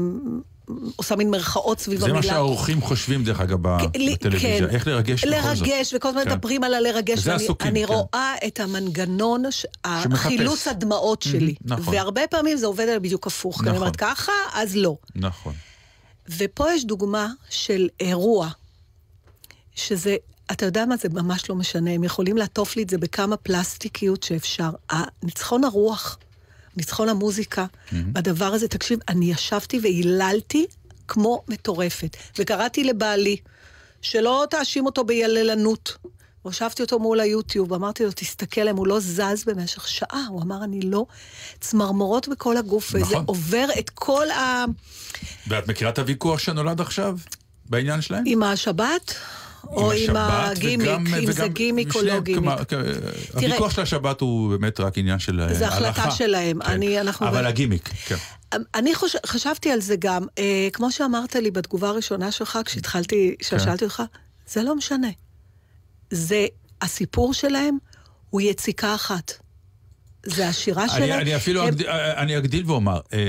[0.96, 2.20] עושה מין מרכאות סביב זה המילה.
[2.20, 4.40] מה שהאורחים חושבים, דרך אגב, בטלוויזיה.
[4.40, 4.70] כן.
[4.70, 5.68] איך לרגש בכל זאת.
[5.68, 6.32] לרגש, וכל הזמן כן.
[6.32, 7.20] מדברים על הלרגש.
[7.20, 7.94] וזה ואני- עסוקים, אני כן.
[7.94, 9.44] רואה את המנגנון.
[9.84, 11.56] החילוץ הדמעות שלי.
[11.62, 11.94] נכון.
[11.96, 13.56] והרבה פעמים זה עובד על בדיוק הפוך.
[13.56, 13.82] כי אני נכון.
[13.82, 14.96] אומרת ככה, אז לא.
[15.16, 15.54] נכון.
[16.38, 18.50] ופה יש דוגמה של אירוע,
[19.76, 20.16] שזה,
[20.52, 24.24] אתה יודע מה, זה ממש לא משנה, הם יכולים לעטוף לי את זה בכמה פלסטיקיות
[24.24, 24.70] שאפשר.
[25.24, 26.18] ניצחון הרוח,
[26.78, 30.66] ניצחון המוזיקה, בדבר הזה, תקשיב, אני ישבתי והיללתי
[31.08, 33.38] כמו מטורפת, וקראתי לבעלי,
[34.02, 35.98] שלא תאשים אותו ביללנות.
[36.42, 40.26] הושבתי אותו מול היוטיוב, אמרתי לו, תסתכל עליהם, הוא לא זז במשך שעה.
[40.30, 41.06] הוא אמר, אני לא...
[41.60, 43.24] צמרמורות בכל הגוף, וזה נכון.
[43.26, 44.66] עובר את כל ה...
[45.48, 47.18] ואת מכירה את הוויכוח שנולד עכשיו
[47.70, 48.24] בעניין שלהם?
[48.28, 49.16] עם השבת?
[49.72, 52.40] או עם הגימיק, וגם- אם זה גימיק או לא גימיק.
[52.44, 52.74] כלומר, כ-
[53.34, 55.78] הוויכוח של השבת הוא באמת רק עניין של אה, זו הלכה.
[55.90, 56.60] החלטה שלהם.
[56.64, 56.72] כן.
[56.72, 57.28] אני, אנחנו...
[57.28, 58.16] אבל הגימיק, כן.
[58.76, 59.16] אני חוש...
[59.26, 64.04] חשבתי על זה גם, אה, כמו שאמרת לי בתגובה הראשונה שלך, כשהתחלתי, כששאלתי אותך,
[64.50, 65.08] זה לא משנה.
[66.12, 66.46] זה,
[66.82, 67.78] הסיפור שלהם
[68.30, 69.32] הוא יציקה אחת.
[70.26, 71.20] זה השירה אני, שלהם.
[71.20, 73.20] אני אפילו הם- אגדיל, אני אגדיל ואומר, אה,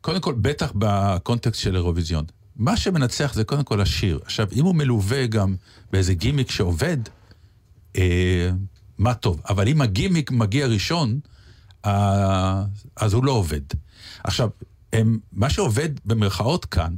[0.00, 2.24] קודם כל, בטח בקונטקסט של אירוויזיון.
[2.58, 4.18] מה שמנצח זה קודם כל השיר.
[4.24, 5.56] עכשיו, אם הוא מלווה גם
[5.92, 6.96] באיזה גימיק שעובד,
[7.96, 8.50] אה,
[8.98, 9.40] מה טוב.
[9.48, 11.20] אבל אם הגימיק מגיע ראשון,
[11.84, 12.64] אה,
[12.96, 13.60] אז הוא לא עובד.
[14.24, 14.48] עכשיו,
[14.92, 16.94] הם, מה שעובד במרכאות כאן,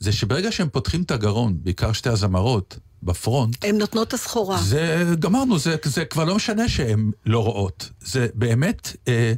[0.00, 4.62] זה שברגע שהם פותחים את הגרון, בעיקר שתי הזמרות, בפרונט, הם נותנות את הסחורה.
[4.62, 7.90] זה, גמרנו, זה, זה כבר לא משנה שהן לא רואות.
[8.00, 9.32] זה באמת אה,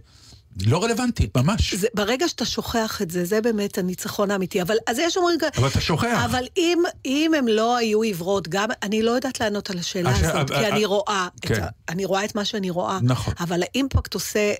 [0.67, 1.75] לא רלוונטי, ממש.
[1.75, 4.63] זה, ברגע שאתה שוכח את זה, זה באמת הניצחון האמיתי.
[4.63, 5.39] אבל אז יש אומרים.
[5.57, 6.23] אבל אתה שוכח.
[6.25, 10.23] אבל אם, אם הם לא היו עיוורות, גם, אני לא יודעת לענות על השאלה הש-
[10.23, 11.63] הזאת, אה, כי אה, אני רואה, את כן.
[11.63, 12.99] ה, אני רואה את מה שאני רואה.
[13.03, 13.35] נכון.
[13.41, 14.53] אבל האימפקט עושה...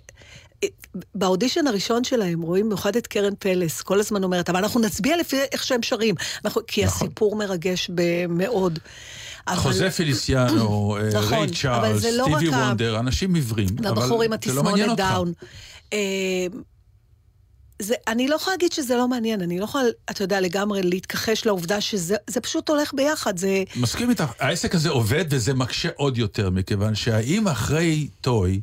[1.15, 5.37] באודישן הראשון שלהם רואים במיוחד את קרן פלס, כל הזמן אומרת, אבל אנחנו נצביע לפי
[5.53, 7.07] איך שהם שרים, אנחנו, כי נכון.
[7.07, 7.91] הסיפור מרגש
[8.29, 8.79] מאוד.
[9.49, 14.23] אבל- חוזה פיליסיאנו, אה, נכון, ריי אבל צ'ארלס, לא סטיבי וונדר, אנשים עיוורים, אבל והבחור
[14.23, 15.03] עם לא התסמונת אותך.
[15.95, 16.47] אה,
[17.83, 21.47] זה, אני לא יכולה להגיד שזה לא מעניין, אני לא יכולה, אתה יודע, לגמרי להתכחש
[21.47, 23.63] לעובדה שזה זה פשוט הולך ביחד, זה...
[23.77, 28.61] מסכים איתך, העסק הזה עובד וזה מקשה עוד יותר, מכיוון שהאם אחרי טוי,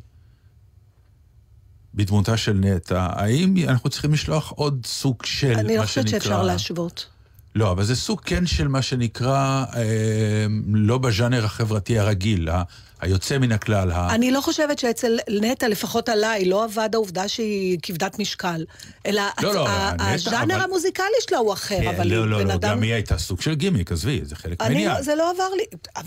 [1.94, 6.20] בדמותה של נטע, האם אנחנו צריכים לשלוח עוד סוג של, אני לא מה חושבת שנקרא...
[6.20, 7.06] שאפשר להשוות.
[7.54, 12.62] לא, אבל זה סוג כן של מה שנקרא, אה, לא בז'אנר החברתי הרגיל, ה-
[13.02, 14.14] היוצא מן הכלל, ה...
[14.14, 18.64] אני לא חושבת שאצל נטע, לפחות עליי, לא עבד העובדה שהיא כבדת משקל.
[19.06, 22.46] אלא לא, לא, הז'אנר אבל- המוזיקלי שלה הוא אחר, כן, אבל לא, היא לא, בן
[22.48, 22.70] לא, אדם...
[22.70, 24.96] גם היא הייתה סוג של גימיק, עזבי, זה חלק אני מהעניין.
[24.96, 25.64] לא, זה לא עבר לי,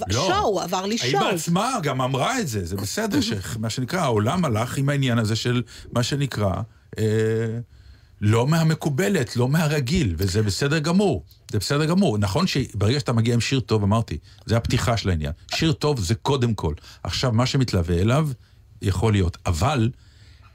[0.08, 0.26] לא.
[0.28, 1.24] שואו, עבר לי היא שואו.
[1.32, 3.22] בעצמה גם אמרה את זה, זה בסדר,
[3.54, 6.52] שמה שנקרא, העולם הלך עם העניין הזה של מה שנקרא,
[7.00, 7.04] אה,
[8.22, 11.26] לא מהמקובלת, לא מהרגיל, וזה בסדר גמור.
[11.52, 12.18] זה בסדר גמור.
[12.18, 15.32] נכון שברגע שאתה מגיע עם שיר טוב, אמרתי, זה הפתיחה של העניין.
[15.56, 16.74] שיר טוב זה קודם כל.
[17.04, 18.30] עכשיו, מה שמתלווה אליו,
[18.82, 19.38] יכול להיות.
[19.46, 19.90] אבל,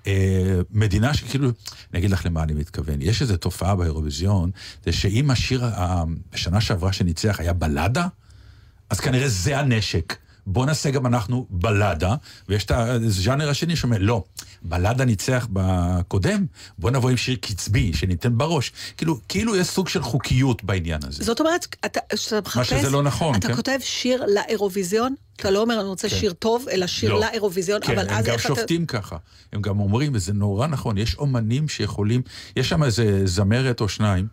[0.07, 1.51] אה, מדינה שכאילו,
[1.93, 3.03] אני אגיד לך למה אני מתכוון.
[3.03, 4.51] יש איזו תופעה באירוויזיון,
[4.85, 5.65] זה שאם השיר
[6.33, 8.07] בשנה שעברה שניצח היה בלדה,
[8.91, 10.17] אז כנראה זה הנשק.
[10.47, 12.15] בוא נעשה גם אנחנו בלדה,
[12.49, 14.25] ויש את הז'אנר השני שאומר, לא,
[14.63, 16.47] בלדה ניצח בקודם,
[16.79, 18.73] בוא נבוא עם שיר קצבי, שניתן בראש.
[18.97, 21.25] כאילו, כאילו יש סוג של חוקיות בעניין הזה.
[21.25, 22.71] זאת אומרת, אתה, כשאתה מחפש...
[22.71, 23.57] שזה לא נכון, אתה כן.
[23.57, 26.17] כותב שיר לאירוויזיון, אתה לא אומר, אני רוצה כן.
[26.17, 27.21] שיר טוב, אלא שיר לא.
[27.21, 28.55] לאירוויזיון, כן, אבל הם אז גם איך אתה...
[28.55, 29.17] שופטים ככה.
[29.53, 32.23] הם גם אומרים, וזה נורא נכון, יש אומנים שיכולים,
[32.57, 34.27] יש שם איזה זמרת או שניים,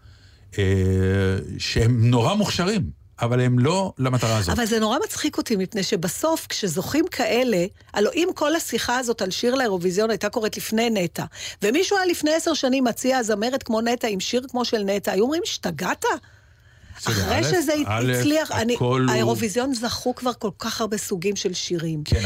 [0.57, 0.63] אה,
[1.57, 2.89] שהם נורא מוכשרים,
[3.21, 4.57] אבל הם לא למטרה הזאת.
[4.57, 9.31] אבל זה נורא מצחיק אותי, מפני שבסוף, כשזוכים כאלה, הלוא אם כל השיחה הזאת על
[9.31, 11.23] שיר לאירוויזיון הייתה קורית לפני נטע,
[11.61, 15.23] ומישהו היה לפני עשר שנים מציע זמרת כמו נטע עם שיר כמו של נטע, היו
[15.23, 16.05] אומרים, השתגעת?
[17.05, 18.51] אחרי שזה הצליח,
[19.09, 22.03] האירוויזיון זכו כבר כל כך הרבה סוגים של שירים.
[22.05, 22.21] כן,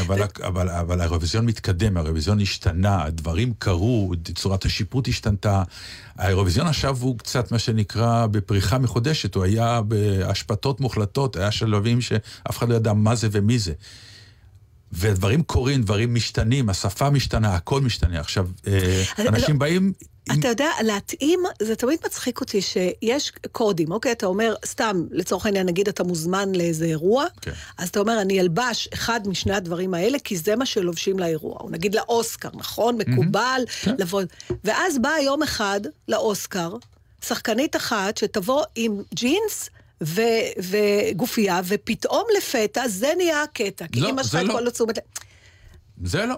[0.46, 5.62] אבל, האירוויזיון מתקדם, האירוויזיון השתנה, הדברים קרו, צורת השיפוט השתנתה.
[6.16, 12.58] האירוויזיון עכשיו הוא קצת מה שנקרא בפריחה מחודשת, הוא היה בהשפתות מוחלטות, היה שלבים שאף
[12.58, 13.72] אחד לא ידע מה זה ומי זה.
[14.92, 18.20] ודברים קורים, דברים משתנים, השפה משתנה, הכל משתנה.
[18.20, 19.92] עכשיו, אה, אנשים לא- באים...
[20.32, 24.12] אתה יודע, להתאים, זה תמיד מצחיק אותי שיש קודים, אוקיי?
[24.12, 27.50] אתה אומר, סתם, לצורך העניין, נגיד אתה מוזמן לאיזה אירוע, כן.
[27.78, 31.56] אז אתה אומר, אני אלבש אחד משני הדברים האלה, כי זה מה שלובשים לאירוע.
[31.60, 32.98] או נגיד לאוסקר, נכון?
[32.98, 33.94] מקובל כן.
[33.98, 34.22] לבוא...
[34.64, 36.76] ואז בא יום אחד לאוסקר,
[37.24, 39.70] שחקנית אחת שתבוא עם ג'ינס,
[40.02, 40.22] ו-
[40.58, 43.86] וגופייה, ופתאום לפתע זה נהיה הקטע.
[43.92, 44.52] כי לא, זה את לא.
[44.52, 45.04] כל התשומת לב.
[46.04, 46.34] זה לא.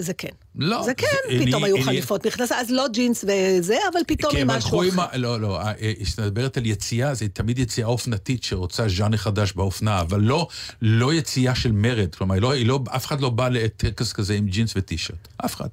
[0.00, 0.28] זה כן.
[0.54, 0.82] לא.
[0.84, 1.06] זה כן,
[1.38, 4.46] זה- פתאום אני- היו אני- חליפות מכנסה, אז לא ג'ינס וזה, אבל פתאום כי עם
[4.46, 5.02] משהו אחר.
[5.14, 5.20] עם.
[5.22, 5.60] לא, לא,
[6.04, 10.48] כשאת מדברת על יציאה, זה תמיד יציאה אופנתית שרוצה ז'אנר חדש באופנה, אבל לא,
[10.82, 12.14] לא יציאה של מרד.
[12.14, 15.28] כלומר, היא לא, היא לא, אף אחד לא בא לטקס כזה עם ג'ינס וטישרט.
[15.44, 15.68] אף אחד.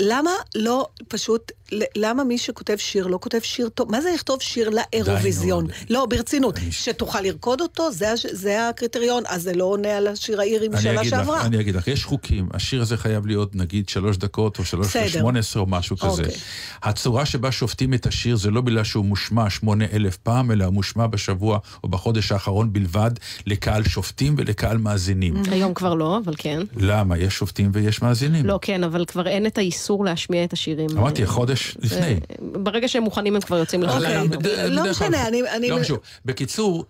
[0.00, 1.52] למה לא פשוט,
[1.96, 3.90] למה מי שכותב שיר לא כותב שיר טוב?
[3.90, 5.66] מה זה לכתוב שיר לאירוויזיון?
[5.90, 6.54] לא, ברצינות.
[6.70, 7.88] שתוכל לרקוד אותו,
[8.32, 11.44] זה הקריטריון, אז זה לא עונה על השיר האירי משנה לך, שעברה.
[11.46, 14.96] אני אגיד לך, יש חוקים, השיר הזה חייב להיות נגיד שלוש דקות או שלוש.
[14.96, 16.22] ושמונה עשרה או משהו כזה.
[16.22, 16.36] אוקיי.
[16.82, 20.74] הצורה שבה שופטים את השיר זה לא בגלל שהוא מושמע שמונה אלף פעם, אלא הוא
[20.74, 23.10] מושמע בשבוע או בחודש האחרון בלבד
[23.46, 25.34] לקהל שופטים ולקהל מאזינים.
[25.50, 26.60] היום כבר לא, אבל כן.
[26.76, 27.18] למה?
[27.18, 28.46] יש שופטים ויש מאזינים.
[28.46, 30.88] לא, כן, אבל כבר אין את האיסור להשמיע את השירים.
[30.98, 32.20] אמרתי, חודש זה- לפני.
[32.52, 34.28] ברגע שהם מוכנים הם כבר יוצאים אוקיי.
[34.28, 35.98] בדרך- לא משנה, אני- אני- לא חשוב.
[36.24, 36.84] בקיצור,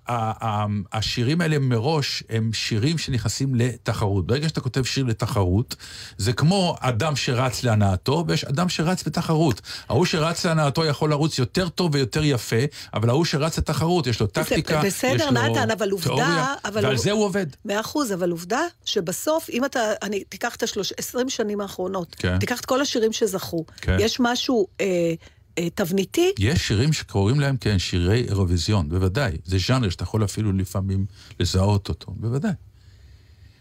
[0.93, 4.27] השירים האלה מראש הם שירים שנכנסים לתחרות.
[4.27, 5.77] ברגע שאתה כותב שיר לתחרות,
[6.19, 9.61] זה כמו אדם שרץ להנאתו, ויש אדם שרץ בתחרות.
[9.89, 12.57] ההוא שרץ להנאתו יכול לרוץ יותר טוב ויותר יפה,
[12.95, 16.97] אבל ההוא שרץ לתחרות, יש לו טקטיקה, יש לו בסדר, נתן, אבל עובדה, תיאוריה, ועל
[16.97, 17.47] זה הוא עובד.
[17.65, 22.39] מאה אחוז, אבל עובדה שבסוף, אם אתה, אני, תיקח את השלוש, עשרים שנים האחרונות, כן.
[22.39, 23.97] תיקח את כל השירים שזכו, כן.
[24.01, 25.15] יש משהו אה,
[25.59, 29.33] אה, תבניתי, יש שירים שקוראים להם, כן, שירי אירוויזיון, בוודאי.
[29.45, 31.07] זה ז'אנר שאתה יכול אפילו לפעמים
[31.41, 32.53] לזהות אותו, בוודאי.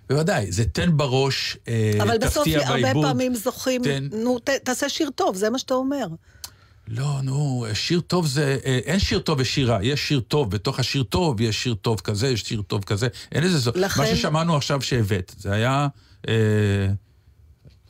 [0.10, 3.06] בוודאי, זה תן בראש, אה, אבל בסוף תפתיע הרבה בעיבוד.
[3.06, 4.08] פעמים זוכים, תן.
[4.12, 6.08] נו, ת, תעשה שיר טוב, זה מה שאתה אומר.
[6.88, 8.58] לא, נו, שיר טוב זה...
[8.66, 12.28] אה, אין שיר טוב ושירה, יש שיר טוב, בתוך השיר טוב יש שיר טוב כזה,
[12.28, 13.08] יש שיר טוב כזה.
[13.32, 13.72] אין איזה זו...
[13.76, 15.88] לכן- מה ששמענו עכשיו שהבאת, זה היה...
[16.28, 16.34] אה,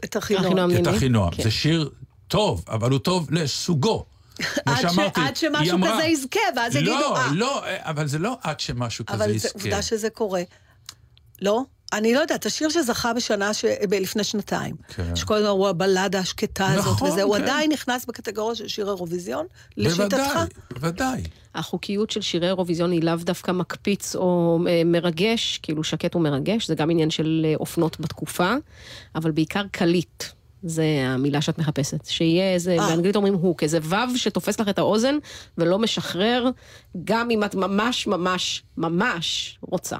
[0.03, 0.17] את.
[0.17, 0.71] אחינועם.
[0.71, 0.87] את?
[0.87, 1.31] אחינועם.
[1.31, 1.43] כן.
[1.43, 1.89] זה שיר
[2.29, 4.05] טוב, אבל הוא טוב לסוגו.
[4.39, 7.89] כמו עד, ש, שאמרתי, עד שמשהו אמרה- כזה יזכה, ואז יגידו, לא, אה, לא, אה,
[7.89, 9.49] אבל זה לא עד שמשהו כזה אבל זה יזכה.
[9.53, 10.41] עובדה שזה קורה.
[11.41, 11.61] לא?
[11.93, 13.65] אני לא יודעת, השיר שזכה בשנה, ש...
[13.91, 15.15] לפני שנתיים, כן.
[15.15, 17.43] שכל הזמן הוא הבלדה השקטה הזאת נכון, וזה, הוא כן.
[17.43, 19.45] עדיין נכנס בקטגוריה של שיר אירוויזיון,
[19.77, 20.17] לשיטתך?
[20.17, 21.23] בוודאי, בוודאי.
[21.55, 26.75] החוקיות של שירי אירוויזיון היא לאו דווקא מקפיץ או אה, מרגש, כאילו שקט ומרגש, זה
[26.75, 28.53] גם עניין של אה, אופנות בתקופה,
[29.15, 30.23] אבל בעיקר קליט.
[30.63, 32.05] זה המילה שאת מחפשת.
[32.05, 32.87] שיהיה איזה, אה.
[32.87, 35.15] באנגלית אומרים הוק, איזה וו שתופס לך את האוזן
[35.57, 36.49] ולא משחרר,
[37.03, 39.97] גם אם את ממש ממש ממש רוצה.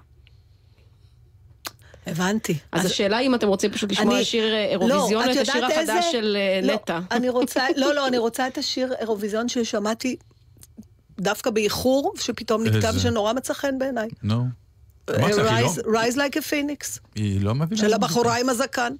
[2.07, 2.57] הבנתי.
[2.71, 5.41] אז השאלה אם אתם רוצים פשוט לשמוע אני- שיר אה, לא, אירוויזיון או את את
[5.41, 6.01] השיר החדש איזה?
[6.11, 6.99] של אה, לא, נטע.
[7.11, 10.15] אני רוצה, לא, לא, אני רוצה את השיר אירוויזיון ששמעתי
[11.19, 12.97] דווקא באיחור, שפתאום נתקע איזה?
[12.97, 14.07] ושנורא מצא חן בעיניי.
[14.23, 14.45] נו.
[15.09, 17.81] היא לא- Rise- Rise like a phoenix, היא לא מבינה.
[17.81, 18.93] של הבחורה עם הזקן.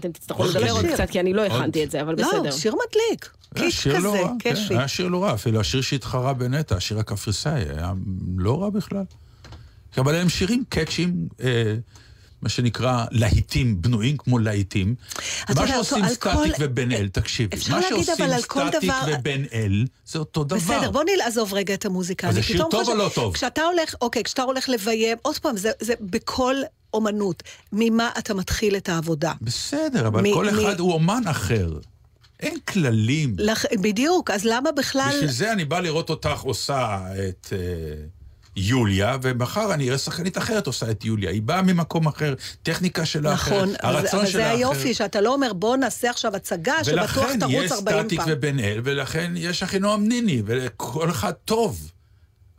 [0.00, 0.86] אתם תצטרכו לדבר עוד.
[0.86, 1.42] קצת, כי אני לא.
[1.46, 2.50] הכנתי את זה, אבל לא, בסדר.
[2.50, 3.30] שיר מדליק.
[3.54, 4.76] היה קיק שיר לא כזה, רע, כן, כיפי.
[4.76, 7.92] היה שיר לא רע, אפילו השיר שהתחרה בנטע, השיר הקפריסאי, היה
[8.36, 9.04] לא רע בכלל.
[9.98, 11.74] אבל הם שירים קאצ'ים, אה,
[12.42, 14.94] מה שנקרא להיטים, בנויים כמו להיטים.
[15.56, 20.44] מה שעושים סטטיק כל- ובן אל, תקשיבי, מה שעושים סטטיק דבר- ובן אל, זה אותו
[20.44, 20.56] דבר.
[20.56, 22.28] בסדר, בוא נעזוב רגע את המוזיקה.
[22.28, 23.34] אז זה שיר טוב או חושבת- לא טוב?
[23.34, 26.54] כשאתה הולך, אוקיי, כשאתה הולך לביים, עוד פעם, זה, זה בכל
[26.94, 29.32] אומנות, ממה אתה מתחיל את העבודה.
[29.42, 31.78] בסדר, אבל מ- כל מ- אחד הוא אומן אחר.
[32.40, 33.34] אין כללים.
[33.38, 33.64] לח...
[33.80, 35.10] בדיוק, אז למה בכלל...
[35.14, 37.58] בשביל זה אני בא לראות אותך עושה את אה,
[38.56, 41.30] יוליה, ומחר אני אראה שחקנית אחרת עושה את יוליה.
[41.30, 44.56] היא באה ממקום אחר, טכניקה שלה נכון, אחרת, אבל, הרצון אבל שלה זה אחר.
[44.56, 48.28] היופי, שאתה לא אומר, בוא נעשה עכשיו הצגה שבטוח ולכן תרוץ יש 40 סטטיק פעם.
[48.32, 51.90] ובן אל, ולכן יש אחינועם ניני, וכל אחד טוב.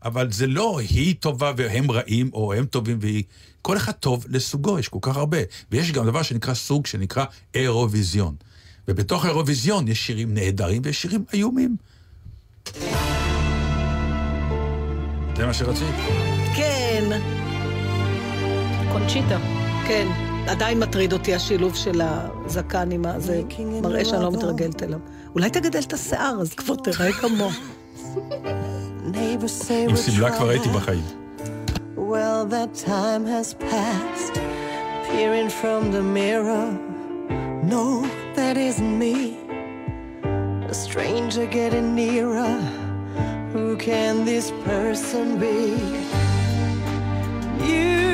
[0.05, 3.23] אבל זה לא היא טובה והם רעים, או הם טובים והיא...
[3.61, 5.37] כל אחד טוב לסוגו, יש כל כך הרבה.
[5.71, 8.35] ויש גם דבר שנקרא סוג שנקרא אירוויזיון.
[8.87, 11.75] ובתוך האירוויזיון יש שירים נהדרים ויש שירים איומים.
[15.35, 15.95] זה מה שרצית?
[16.55, 17.03] כן,
[18.91, 19.37] קונצ'יטה.
[19.87, 20.07] כן.
[20.47, 23.19] עדיין מטריד אותי השילוב של הזקן עם ה...
[23.19, 23.41] זה
[23.81, 24.99] מראה שאני לא מתרגלת אליו.
[25.35, 27.49] אולי תגדל את השיער, אז כבר תראה כמוהו.
[29.69, 30.69] עם שמלה כבר הייתי.
[30.69, 31.03] בחיים.
[31.97, 34.35] Well, that time has passed.
[35.07, 36.67] Peering from the mirror.
[37.73, 37.85] No,
[38.35, 39.37] that isn't me.
[40.69, 42.80] A stranger getting nearer.
[43.53, 45.75] Who can this person be?
[47.65, 48.10] You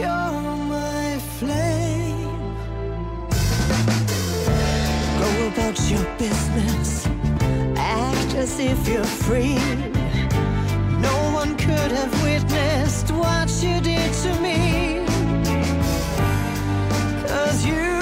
[0.00, 2.32] you're my flame.
[5.20, 7.06] Go about your business,
[7.76, 9.58] act as if you're free.
[11.08, 15.04] No one could have witnessed what you did to me.
[17.26, 17.99] Cause you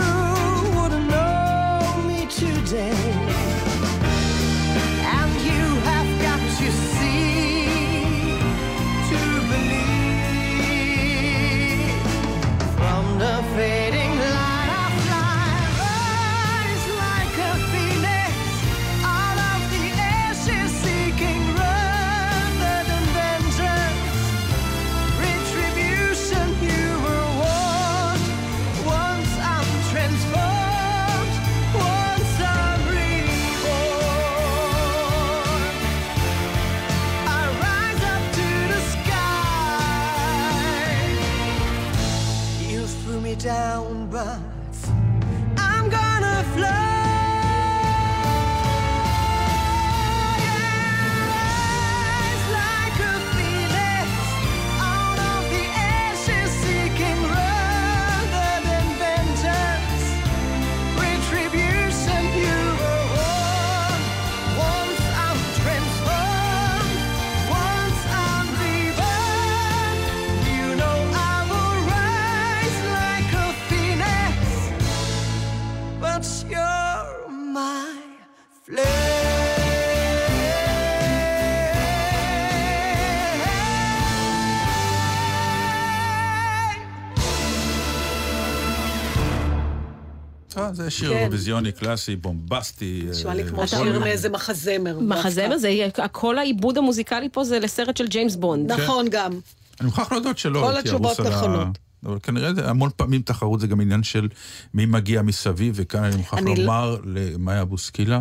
[90.73, 91.17] זה שיר כן.
[91.19, 93.03] אירוויזיוני קלאסי, בומבסטי.
[93.11, 93.99] נשמע לי אה, כמו כל שיר.
[93.99, 94.99] מאיזה מחזמר.
[95.01, 98.73] מחזמר זה יהיה, כל העיבוד המוזיקלי פה זה לסרט של ג'יימס בונד.
[98.73, 99.33] נכון, גם.
[99.81, 100.61] אני מוכרח להודות שלא.
[100.61, 101.79] כל הייתי התשובות ארוס על ה- נכונות.
[102.05, 104.29] אבל כנראה זה המון פעמים תחרות זה גם עניין של
[104.75, 108.21] מי מגיע מסביב, וכאן אני מוכרח אני לומר למאיה בוסקילה.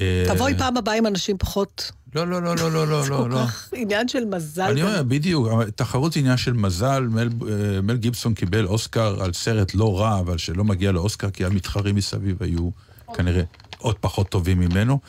[0.00, 1.90] אה, תבואי פעם הבאה עם אנשים פחות...
[2.16, 3.36] לא, לא, לא, לא, לא, לא, זה לא, כל לא.
[3.46, 4.62] כך עניין של מזל.
[4.62, 4.82] אני.
[4.82, 7.06] אומר, בדיוק, תחרות זה עניין של מזל.
[7.10, 11.44] מל, אה, מל גיבסון קיבל אוסקר על סרט לא רע, אבל שלא מגיע לאוסקר, כי
[11.44, 12.68] המתחרים מסביב היו
[13.14, 13.42] כנראה
[13.78, 15.00] עוד פחות טובים ממנו.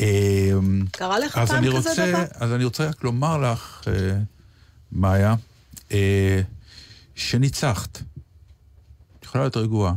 [0.00, 0.50] אה,
[0.90, 2.24] קרה לך פעם כזה רוצה, דבר?
[2.34, 4.18] אז אני רוצה רק לומר לך, אה,
[4.92, 5.34] מאיה,
[7.14, 8.02] שניצחת.
[9.18, 9.92] את יכולה להיות רגועה.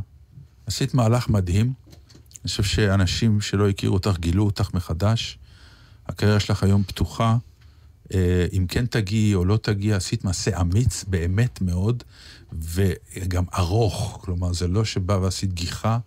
[0.67, 1.65] עשית מהלך מדהים.
[1.65, 5.37] אני חושב שאנשים שלא הכירו אותך גילו אותך מחדש.
[6.07, 7.37] הקריירה שלך היום פתוחה.
[8.13, 12.03] אה, אם כן תגיעי או לא תגיעי, עשית מעשה אמיץ באמת מאוד,
[12.61, 14.19] וגם ארוך.
[14.21, 15.97] כלומר, זה לא שבא ועשית גיחה,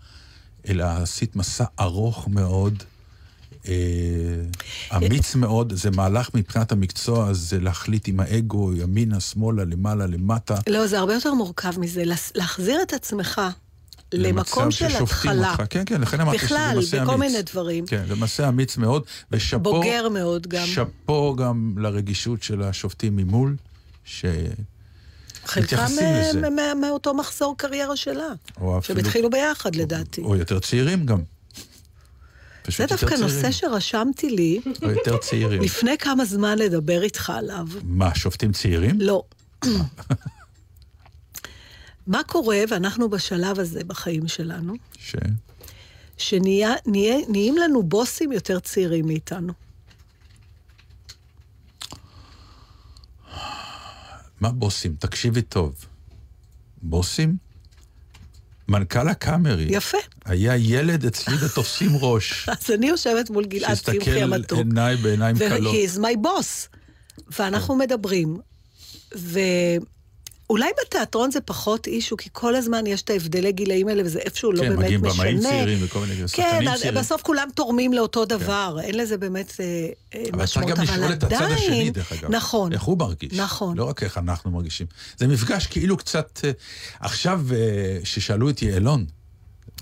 [0.69, 2.83] אלא עשית מסע ארוך מאוד.
[3.69, 3.75] אה,
[4.97, 10.55] אמיץ מאוד, זה מהלך מבחינת המקצוע, זה להחליט עם האגו, ימינה, שמאלה, למעלה, למטה.
[10.69, 12.03] לא, זה הרבה יותר מורכב מזה.
[12.35, 13.41] להחזיר את עצמך
[14.13, 15.51] למקום של התחלה.
[15.51, 15.63] אותך.
[15.71, 17.31] כן, כן, לכן אמרתי שזה בכלל, מעשה בכל אמיץ.
[17.31, 17.87] מיני דברים.
[17.87, 19.03] כן, זה מעשה אמיץ מאוד,
[19.33, 19.63] ושאפו...
[19.63, 20.67] בוגר מאוד גם.
[20.67, 23.57] שאפו גם לרגישות של השופטים ממול,
[24.05, 24.25] ש...
[25.45, 25.87] חלקם
[26.59, 28.27] אה, מאותו מחזור קריירה שלה.
[28.61, 30.21] או שהם אפילו- התחילו ביחד, לדעתי.
[30.21, 31.19] או יותר צעירים גם.
[32.77, 33.51] זה דווקא נושא.
[33.53, 35.63] שרשמתי לי או יותר צעירים.
[35.63, 37.67] לפני כמה זמן לדבר איתך עליו.
[37.85, 39.01] מה, שופטים צעירים?
[39.01, 39.23] לא.
[42.09, 45.15] מה קורה, ואנחנו בשלב הזה בחיים שלנו, ש...
[46.19, 49.53] שנהיים לנו בוסים יותר צעירים מאיתנו.
[54.41, 54.97] מה בוסים?
[54.99, 55.85] תקשיבי טוב.
[56.83, 57.37] בוסים?
[58.69, 59.67] מנכ"ל הקאמרי.
[59.71, 59.99] יפה.
[60.25, 62.49] היה ילד אצלי ותופסים ראש.
[62.49, 64.59] אז אני יושבת מול גלעד שהסתכל המתוק.
[64.59, 65.75] עיניי בעיניים כלות.
[65.75, 66.77] ו-he is my boss.
[67.39, 68.37] ואנחנו מדברים,
[70.51, 74.53] ואולי בתיאטרון זה פחות אישו, כי כל הזמן יש את ההבדלי גילאים האלה, וזה איפשהו
[74.53, 75.23] לא כן, באמת מגיעים משנה.
[75.23, 76.95] במאים צעירים וכל מיני כן, שחקנים אז צעירים.
[76.95, 77.01] כן.
[77.01, 79.65] בסוף כולם תורמים לאותו דבר, אין לזה באמת אה,
[80.15, 82.31] אה, אבל צריך משמעות, גם לשאול את הצד עדיין- השני, דרך אגב.
[82.31, 82.73] נכון.
[82.73, 83.33] איך הוא מרגיש.
[83.33, 83.77] נכון.
[83.77, 84.87] לא רק איך אנחנו מרגישים.
[85.17, 86.41] זה מפגש כאילו קצת...
[86.45, 86.51] אה,
[87.01, 87.57] עכשיו, אה,
[88.05, 89.05] ששאלו את יעלון,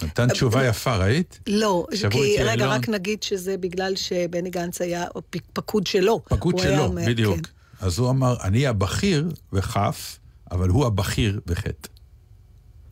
[0.02, 1.40] נתן תשובה יפה, ראית?
[1.46, 2.66] לא, כי רגע.
[2.66, 5.04] רק נגיד שזה בגלל שבני גנץ היה
[5.52, 6.20] פקוד שלו.
[6.28, 7.36] פקוד שלו, בדיוק.
[7.36, 7.42] כן.
[7.86, 10.18] אז הוא אמר, אני הבכיר בכף,
[10.50, 11.88] אבל הוא הבכיר בחטא.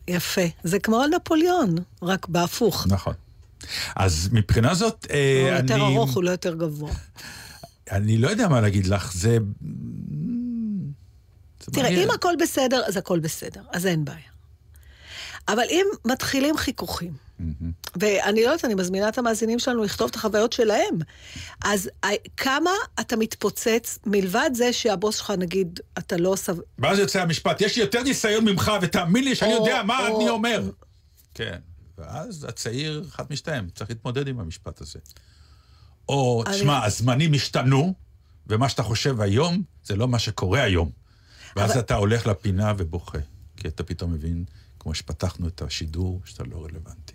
[0.09, 0.43] יפה.
[0.65, 2.87] זה כמו נפוליאון, רק בהפוך.
[2.87, 3.15] נכון.
[3.97, 5.83] אז מבחינה זאת, אה, הוא יותר אני...
[5.83, 6.93] ארוך, הוא לא יותר גבוה.
[7.91, 9.39] אני לא יודע מה להגיד לך, זה...
[11.61, 11.89] זה תראה.
[11.89, 14.34] אם הכל בסדר, אז הכל בסדר, אז אין בעיה.
[15.49, 17.13] אבל אם מתחילים חיכוכים,
[18.01, 20.99] ואני לא יודעת, אני מזמינה את המאזינים שלנו לכתוב את החוויות שלהם,
[21.65, 21.91] אז
[22.37, 22.71] כמה
[23.01, 26.57] אתה מתפוצץ, מלבד זה שהבוס שלך, נגיד, אתה לא סב...
[26.79, 30.21] ואז יוצא המשפט, יש לי יותר ניסיון ממך, ותאמין לי שאני או- יודע מה או-
[30.21, 30.71] אני אומר.
[31.35, 31.59] כן,
[31.99, 34.99] ואז הצעיר, אחד משתיים, צריך להתמודד עם המשפט הזה.
[36.09, 37.95] או, אני- תשמע, הזמנים השתנו,
[38.47, 40.91] ומה שאתה חושב היום, זה לא מה שקורה היום.
[41.57, 43.19] ואז אבל- אתה הולך לפינה ובוכה,
[43.57, 44.45] כי אתה פתאום מבין,
[44.85, 47.12] כמו שפתחנו את השידור, שאתה לא רלוונטי.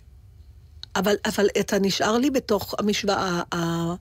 [0.96, 3.94] אבל, אבל אתה נשאר לי בתוך המשוואה ה-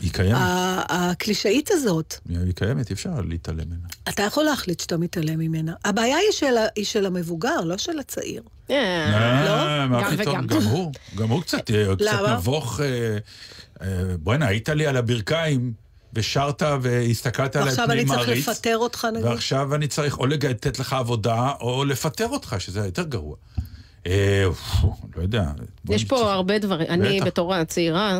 [0.00, 2.14] היא קיימת, ה- הקלישאית הזאת.
[2.28, 3.86] היא קיימת, אי אפשר להתעלם ממנה.
[4.08, 5.74] אתה יכול להחליט שאתה מתעלם ממנה.
[5.84, 8.42] הבעיה היא של, ה- היא של המבוגר, לא של הצעיר.
[8.70, 10.46] אה, מה גם פתאום, וגם.
[10.46, 12.06] גם הוא, גם הוא קצת, אה, קצת?
[12.38, 12.80] נבוך.
[12.80, 13.18] אה,
[13.82, 15.72] אה, בוא'נה, היית לי על הברכיים,
[16.16, 18.48] ושרת והסתכלת עליי ועכשיו פנים אני צריך מעריץ.
[18.48, 19.24] לפטר אותך, נגיד.
[19.26, 23.36] ועכשיו אני צריך או לתת לך עבודה, או לפטר אותך, שזה יותר גרוע.
[24.06, 24.44] אה,
[25.16, 25.44] לא יודע.
[25.88, 26.86] יש פה נצטרך- הרבה דברים.
[26.90, 27.20] אני.
[27.20, 28.18] בתור הצעירה,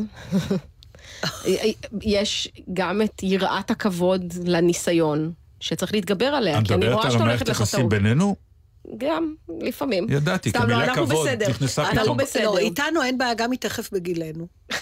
[2.02, 7.10] יש גם את יראת הכבוד לניסיון, שצריך להתגבר עליה, את כי אני מדברת רואה על
[7.12, 7.90] שאת המערכת הולכת לך יחסים טעות.
[7.90, 8.36] בינינו?
[8.98, 10.06] גם, לפעמים.
[10.10, 11.48] ידעתי, כי לא, אנחנו כבוד בסדר.
[11.48, 12.16] נכנסה אנחנו פתאום.
[12.16, 12.42] בסדר.
[12.44, 14.46] לא, איתנו אין בעיה, גם היא תכף בגילנו.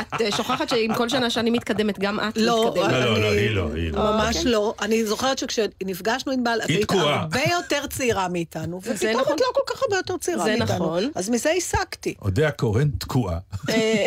[0.00, 2.92] את אה, שוכחת שעם כל שנה שאני מתקדמת, גם את לא, מתקדמת.
[2.92, 3.98] לא, לא, לא, אני- היא לא, היא לא.
[3.98, 4.52] ממש אוקיי.
[4.52, 4.74] לא.
[4.80, 7.20] אני זוכרת שכשנפגשנו עם בעל, היא תקועה.
[7.20, 8.80] הרבה יותר צעירה מאיתנו.
[8.84, 9.34] זה ופתאום נכון.
[9.34, 10.74] את לא כל כך הרבה יותר צעירה זה מאיתנו.
[10.74, 11.10] נכון.
[11.14, 12.14] אז מזה הסקתי.
[12.22, 13.38] אודיה קורן תקועה.
[13.70, 14.06] אה,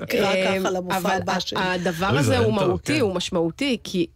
[0.00, 1.60] נקרא ככה למופע אבל הבא שלי.
[1.62, 3.00] הדבר אוי, זה הזה הוא מהותי, כן.
[3.00, 4.06] הוא משמעותי, כי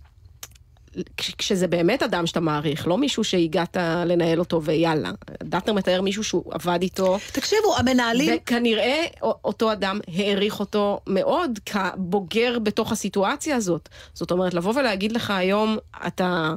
[1.17, 3.77] כש- כשזה באמת אדם שאתה מעריך, לא מישהו שהגעת
[4.07, 5.11] לנהל אותו ויאללה.
[5.43, 8.35] דטנר מתאר מישהו שהוא עבד איתו, תקשיבו, המנהלים...
[8.43, 13.89] וכנראה אותו אדם העריך אותו מאוד כבוגר בתוך הסיטואציה הזאת.
[14.15, 15.77] זאת אומרת, לבוא ולהגיד לך היום,
[16.07, 16.55] אתה...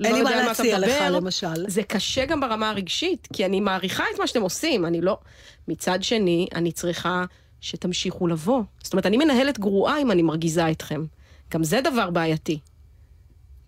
[0.00, 1.68] לא אין לי מה יודע מה אתה להציע לך, למשל.
[1.68, 5.18] זה קשה גם ברמה הרגשית, כי אני מעריכה את מה שאתם עושים, אני לא...
[5.68, 7.24] מצד שני, אני צריכה
[7.60, 8.62] שתמשיכו לבוא.
[8.82, 11.04] זאת אומרת, אני מנהלת גרועה אם אני מרגיזה אתכם.
[11.52, 12.58] גם זה דבר בעייתי.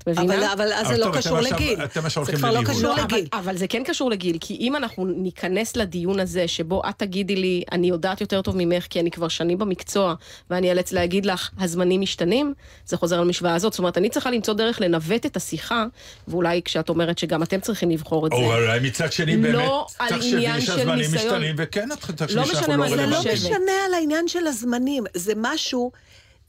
[0.03, 0.53] את מבינה?
[0.53, 1.79] אבל, אבל אז זה לא קשור לגיל.
[2.25, 2.61] זה כבר לא.
[2.65, 3.27] קשור לא, אבל, לגיל.
[3.33, 7.63] אבל זה כן קשור לגיל, כי אם אנחנו ניכנס לדיון הזה, שבו את תגידי לי,
[7.73, 10.15] אני יודעת יותר טוב ממך, כי אני כבר שנים במקצוע,
[10.51, 12.55] ואני אאלץ להגיד לך, הזמנים משתנים,
[12.87, 13.73] זה חוזר למשוואה הזאת.
[13.73, 15.85] זאת אומרת, אני צריכה למצוא דרך לנווט את השיחה,
[16.29, 18.37] ואולי כשאת אומרת שגם אתם צריכים לבחור את זה.
[18.37, 21.11] או אולי מצד שני באמת, לא על תחשבי שהזמנים.
[21.15, 23.35] משתנים, וכן, תחשבי לא שאנחנו משנה לא מה זה, לא רלוונטיים.
[23.35, 25.91] משנה על העניין של הזמנים, זה משהו,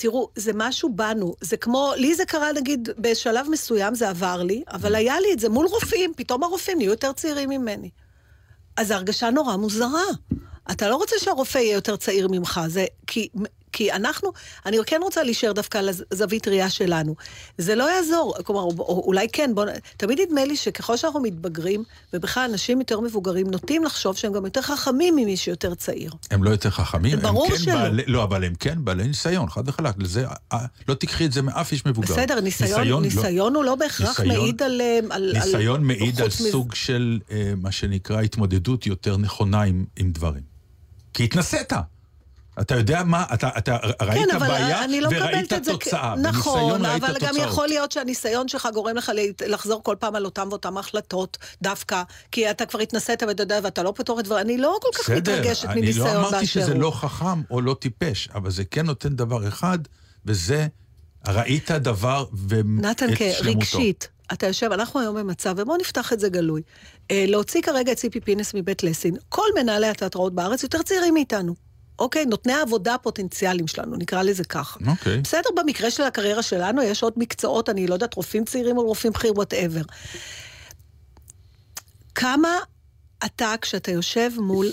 [0.02, 1.36] תראו, זה משהו בנו.
[1.42, 5.40] זה כמו, לי זה קרה נגיד, בשלב מסוים זה עבר לי, אבל היה לי את
[5.40, 7.90] זה מול רופאים, פתאום הרופאים נהיו יותר צעירים ממני.
[8.78, 10.04] אז ההרגשה נורא מוזרה.
[10.72, 13.30] אתה לא רוצה שהרופא יהיה יותר צעיר ממך, זה כי...
[13.74, 14.32] כי אנחנו,
[14.66, 17.16] אני כן רוצה להישאר דווקא על הזווית ראייה שלנו.
[17.58, 19.66] זה לא יעזור, כלומר, או- או- אולי כן, בוא,
[19.98, 24.62] תמיד נדמה לי שככל שאנחנו מתבגרים, ובכלל אנשים יותר מבוגרים נוטים לחשוב שהם גם יותר
[24.62, 26.12] חכמים ממי שיותר צעיר.
[26.32, 27.74] הם לא יותר חכמים, הם כן שלא.
[27.74, 29.96] בעלי, לא, אבל הם כן בעלי ניסיון, חד וחלק.
[29.98, 30.26] לזה,
[30.88, 32.14] לא תיקחי את זה מאף איש מבוגר.
[32.14, 33.02] בסדר, ניסיון, לא.
[33.02, 34.82] ניסיון הוא לא בהכרח ניסיון- מעיד על...
[35.10, 40.12] על ניסיון על, מעיד על סוג של אה, מה שנקרא התמודדות יותר נכונה עם, עם
[40.12, 40.44] דברים.
[41.14, 41.74] כי התנסית.
[42.60, 45.72] אתה יודע מה, אתה, אתה ראית כן, אבל בעיה אני לא וראית את זה.
[45.72, 46.16] תוצאה.
[46.16, 47.48] נכון, בניסיון ראית אבל גם תוצאות.
[47.48, 49.12] יכול להיות שהניסיון שלך גורם לך
[49.48, 53.84] לחזור כל פעם על אותם ואותם החלטות, דווקא, כי אתה כבר התנסית ואתה יודע, ואתה
[53.84, 56.72] לא פתור את דבר, אני לא כל כך מתרגשת אני מניסיון לא אמרתי באשר שזה
[56.72, 56.82] הוא.
[56.82, 59.80] לא חכם או לא טיפש, אבל זה כן נותן דבר אחד,
[60.26, 60.68] וזה,
[61.28, 63.44] ראית דבר ואת נתן, שלמותו.
[63.50, 66.62] רגשית, אתה יושב, אנחנו היום במצב, ובואו נפתח את זה גלוי.
[67.12, 71.71] אה, להוציא כרגע את ציפי פינס מבית ליסין, כל מנהלי התיאטראות בארץ יותר צעירים מאיתנו.
[72.02, 72.26] אוקיי?
[72.26, 74.80] נותני העבודה הפוטנציאליים שלנו, נקרא לזה ככה.
[74.88, 75.18] אוקיי.
[75.18, 79.14] בסדר, במקרה של הקריירה שלנו יש עוד מקצועות, אני לא יודעת, רופאים צעירים או רופאים
[79.14, 79.82] בכיר, whatever.
[82.16, 82.58] כמה
[83.26, 84.68] אתה, כשאתה יושב מול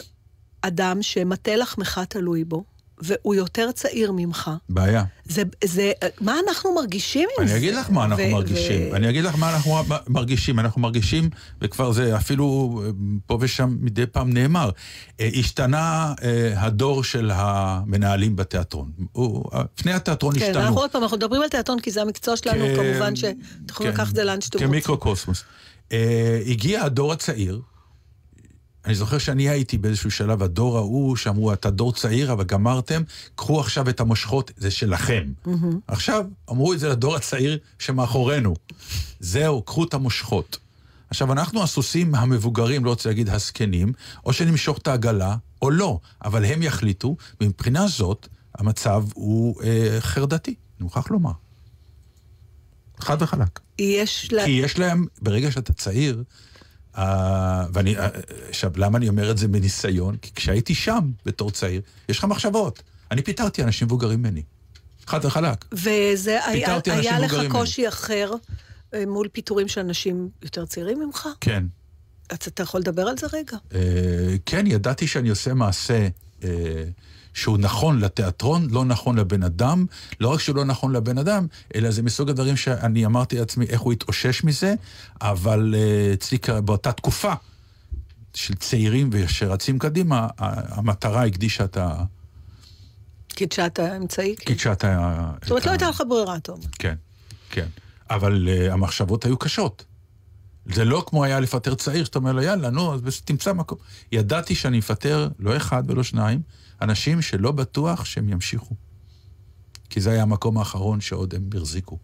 [0.62, 2.64] אדם שמטה לחמך תלוי בו,
[3.02, 5.04] והוא יותר צעיר ממך, בעיה.
[5.24, 7.52] זה, זה, מה אנחנו מרגישים עם זה?
[7.52, 8.92] אני אגיד לך מה אנחנו ו- מרגישים.
[8.92, 9.72] ו- אני אגיד לך מה אנחנו
[10.08, 10.58] מרגישים.
[10.58, 11.30] אנחנו מרגישים,
[11.62, 12.80] וכבר זה אפילו
[13.26, 14.70] פה ושם מדי פעם נאמר,
[15.20, 18.90] אה, השתנה אה, הדור של המנהלים בתיאטרון.
[19.74, 20.60] פני התיאטרון כן, השתנו.
[20.60, 23.36] אנחנו עוד פעם, אנחנו מדברים על תיאטרון כי זה המקצוע שלנו, כ- כמובן שאתם
[23.70, 24.68] יכולים כן, לקחת את זה לאן שאתם רוצים.
[24.68, 25.44] כמיקרוקוסמוס.
[25.92, 27.60] אה, הגיע הדור הצעיר,
[28.88, 33.02] אני זוכר שאני הייתי באיזשהו שלב, הדור ההוא, שאמרו, אתה דור צעיר, אבל גמרתם,
[33.34, 35.32] קחו עכשיו את המושכות, זה שלכם.
[35.46, 35.78] מהמם.
[35.86, 38.54] עכשיו, אמרו את זה לדור הצעיר שמאחורינו.
[39.20, 40.58] זהו, קחו את המושכות.
[41.10, 43.92] עכשיו, אנחנו הסוסים המבוגרים, לא רוצה להגיד הזקנים,
[44.24, 50.50] או שנמשוך את העגלה, או לא, אבל הם יחליטו, ומבחינה זאת, המצב הוא אה, חרדתי,
[50.50, 51.32] אני מוכרח לומר.
[53.00, 53.60] חד וחלק.
[53.78, 54.44] יש לה...
[54.44, 56.22] כי יש להם, ברגע שאתה צעיר,
[56.94, 56.98] uh,
[57.72, 58.08] ואני, אה,
[58.48, 60.16] עכשיו, למה אני אומר את זה מניסיון?
[60.16, 62.82] כי כשהייתי שם, בתור צעיר, יש לך מחשבות.
[63.10, 64.42] אני פיטרתי אנשים מבוגרים ממני.
[65.06, 65.64] חד וחלק.
[65.72, 68.32] וזה היה, היה לך קושי אחר
[68.94, 71.28] אה, מול פיטורים של אנשים יותר צעירים ממך?
[71.40, 71.64] כן.
[72.30, 73.56] אז אתה יכול לדבר על זה רגע?
[73.70, 73.74] Uh,
[74.46, 76.08] כן, ידעתי שאני עושה מעשה
[76.40, 76.44] uh,
[77.38, 79.86] שהוא נכון לתיאטרון, לא נכון לבן אדם.
[80.20, 83.80] לא רק שהוא לא נכון לבן אדם, אלא זה מסוג הדברים שאני אמרתי לעצמי איך
[83.80, 84.74] הוא יתאושש מזה,
[85.20, 87.32] אבל uh, אצלי כ- באותה תקופה
[88.34, 92.04] של צעירים ושרצים קדימה, המטרה הקדישה את ה...
[93.28, 94.36] קידשת האמצעי?
[94.36, 94.42] כן.
[94.42, 95.30] הקדישה את ה...
[95.42, 96.64] זאת אומרת, את לא הייתה לך ברירה, אתה אומר.
[96.78, 96.94] כן,
[97.50, 97.66] כן.
[98.10, 99.84] אבל uh, המחשבות היו קשות.
[100.74, 103.78] זה לא כמו היה לפטר צעיר, שאתה אומר לו, יאללה, נו, אז תמצא מקום.
[104.12, 106.42] ידעתי שאני אפטר לא אחד ולא שניים,
[106.82, 108.74] אנשים שלא בטוח שהם ימשיכו.
[109.90, 111.98] כי זה היה המקום האחרון שעוד הם החזיקו.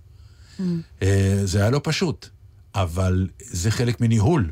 [1.02, 2.28] אה, זה היה לא פשוט,
[2.74, 4.50] אבל זה חלק מניהול.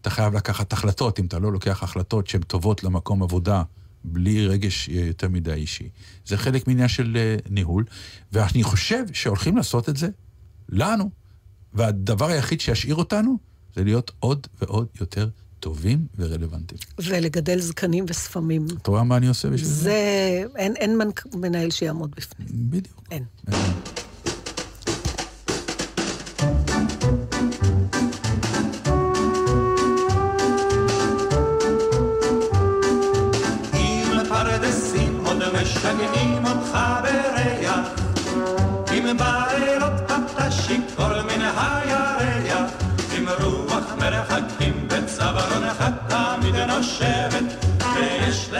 [0.00, 3.62] אתה חייב לקחת החלטות, אם אתה לא לוקח החלטות שהן טובות למקום עבודה,
[4.04, 5.88] בלי רגש אה, יותר מדי אישי.
[6.26, 7.84] זה חלק מעניין של אה, ניהול,
[8.32, 10.08] ואני חושב שהולכים לעשות את זה
[10.68, 11.10] לנו,
[11.74, 13.38] והדבר היחיד שישאיר אותנו
[13.76, 15.28] זה להיות עוד ועוד יותר
[15.60, 16.80] טובים ורלוונטיים.
[16.98, 18.66] ולגדל זקנים ושפמים.
[18.82, 19.74] את רואה מה אני עושה בשביל זה?
[19.82, 19.94] זה...
[20.56, 22.48] אין, אין מנק- מנהל שיעמוד בפנים.
[22.52, 23.02] בדיוק.
[23.10, 23.24] אין.
[23.48, 23.54] אם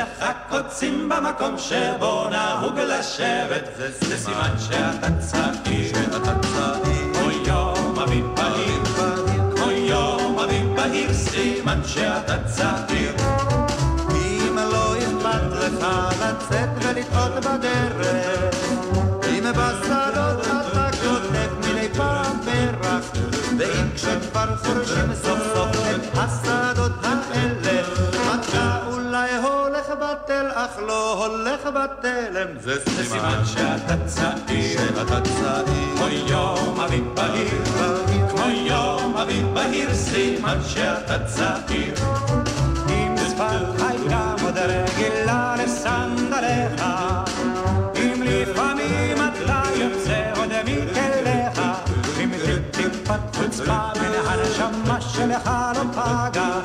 [0.00, 3.64] ויש לך קוצים במקום שבו נהוג לשבת,
[4.00, 5.92] זה סימן שאתה צעיר,
[7.14, 8.84] כמו יום אביב בהיר,
[9.56, 13.12] כמו יום אביב בהיר, סימן שאתה צעיר.
[14.10, 15.86] אם לא אכפת לך
[16.22, 18.56] לצאת ולטעות בדרך,
[19.28, 23.04] אם בשדות אתה כותב מדי פעם פרח,
[23.58, 27.79] ואם כשכבר חורשים סוף סוף את השדות האלה,
[30.24, 37.64] בטל, אך לא הולך בתלם, זה סימן שאתה צעיר, שאתה צעיר, כמו יום אביב בהיר,
[38.30, 41.94] כמו יום אביב בהיר, סימן שאתה צעיר.
[42.88, 43.14] אם
[43.78, 46.84] הייתה עוד רגילה לסנדליך,
[47.96, 51.60] אם לפעמים אתה יוצא עוד מכליך,
[52.20, 52.30] אם
[52.70, 56.60] טיפת חוצפה מן הנשמה שלך לא פגה,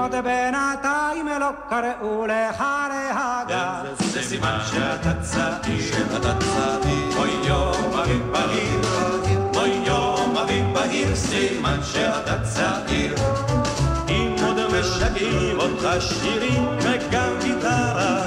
[0.00, 3.82] עוד בינתיים לא קראו לך להגה.
[3.98, 7.18] זה סימן שאתה צעיר, שאתה צעיר.
[7.18, 8.80] אוי יום אביב בהיר,
[9.56, 13.14] אוי יום אביב בהיר, סימן שאתה צעיר.
[14.08, 18.22] אם עוד משגעים אותך שירים וגם גיטרה,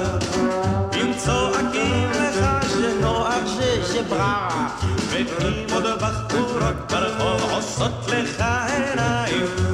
[0.94, 4.68] אם צועקים לך שנוח ששבררה,
[5.10, 9.73] ואם עוד בחורות ברחוב עושות לך עיניים,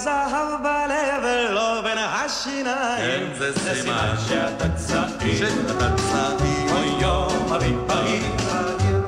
[0.00, 7.78] לך זהב בלב ולא בין השיניים, זה סימן שאתה צעיר, שאתה צעיר, אוי יום אביב
[7.86, 8.22] בהיר,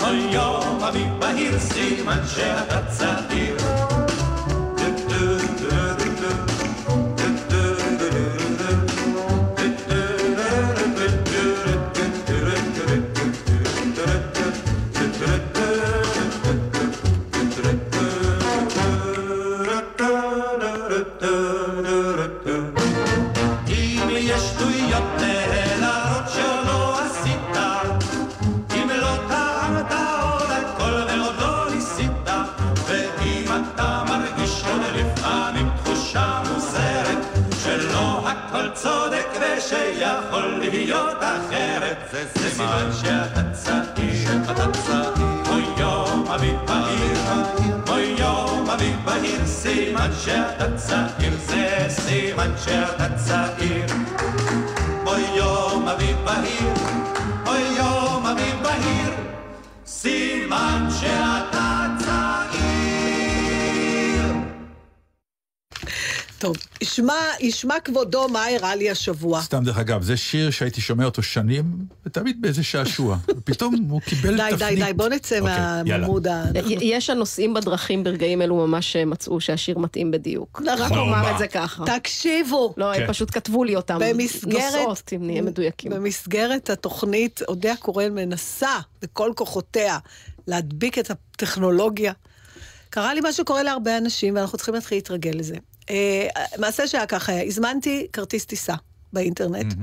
[0.02, 3.61] אוי יום אביב בהיר, סימן שאתה צעיר.
[40.32, 47.18] ושיכול להיות אחרת, זה סימן שאתה צעיר, שאתה צעיר, אוי יום אביב בהיר,
[47.88, 53.86] אוי יום אביב בהיר, סימן שאתה צעיר, זה סימן שאתה צעיר.
[55.06, 56.74] אוי יום אביב בהיר,
[57.46, 59.14] אוי יום אביב בהיר,
[59.86, 61.61] סימן שאתה
[66.42, 69.42] טוב, ישמע, ישמע כבודו מה הראה לי השבוע.
[69.42, 71.64] סתם דרך אגב, זה שיר שהייתי שומע אותו שנים,
[72.06, 73.16] ותמיד באיזה שעשוע.
[73.30, 74.78] ופתאום הוא קיבל די, תפנית.
[74.78, 75.54] די, די, בוא נצא אוקיי,
[75.86, 75.98] יאללה.
[75.98, 76.44] מהמוד ה...
[76.54, 80.62] י- יש הנוסעים בדרכים ברגעים אלו ממש מצאו שהשיר מתאים בדיוק.
[80.64, 80.78] נכון.
[80.82, 81.30] רק אומר?
[81.30, 81.84] את זה ככה.
[81.86, 83.02] תקשיבו, לא, כן.
[83.02, 83.98] הם פשוט כתבו לי אותם.
[84.00, 84.74] במסגרת...
[84.74, 85.92] נוסעות, אם נהיה מדויקים.
[85.92, 89.98] במסגרת התוכנית, אודיה קורן מנסה בכל כוחותיה
[90.46, 92.12] להדביק את הטכנולוגיה.
[92.90, 95.56] קרה לי מה שקורה להרבה אנשים, ואנחנו צריכים להתחיל להתרגל לזה.
[95.90, 96.26] אה,
[96.58, 98.74] מעשה שהיה ככה, הזמנתי כרטיס טיסה
[99.12, 99.74] באינטרנט,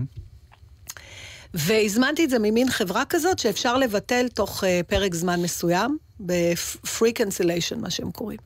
[1.54, 7.76] והזמנתי את זה ממין חברה כזאת שאפשר לבטל תוך אה, פרק זמן מסוים, ב-free cancellation,
[7.78, 8.40] מה שהם קוראים.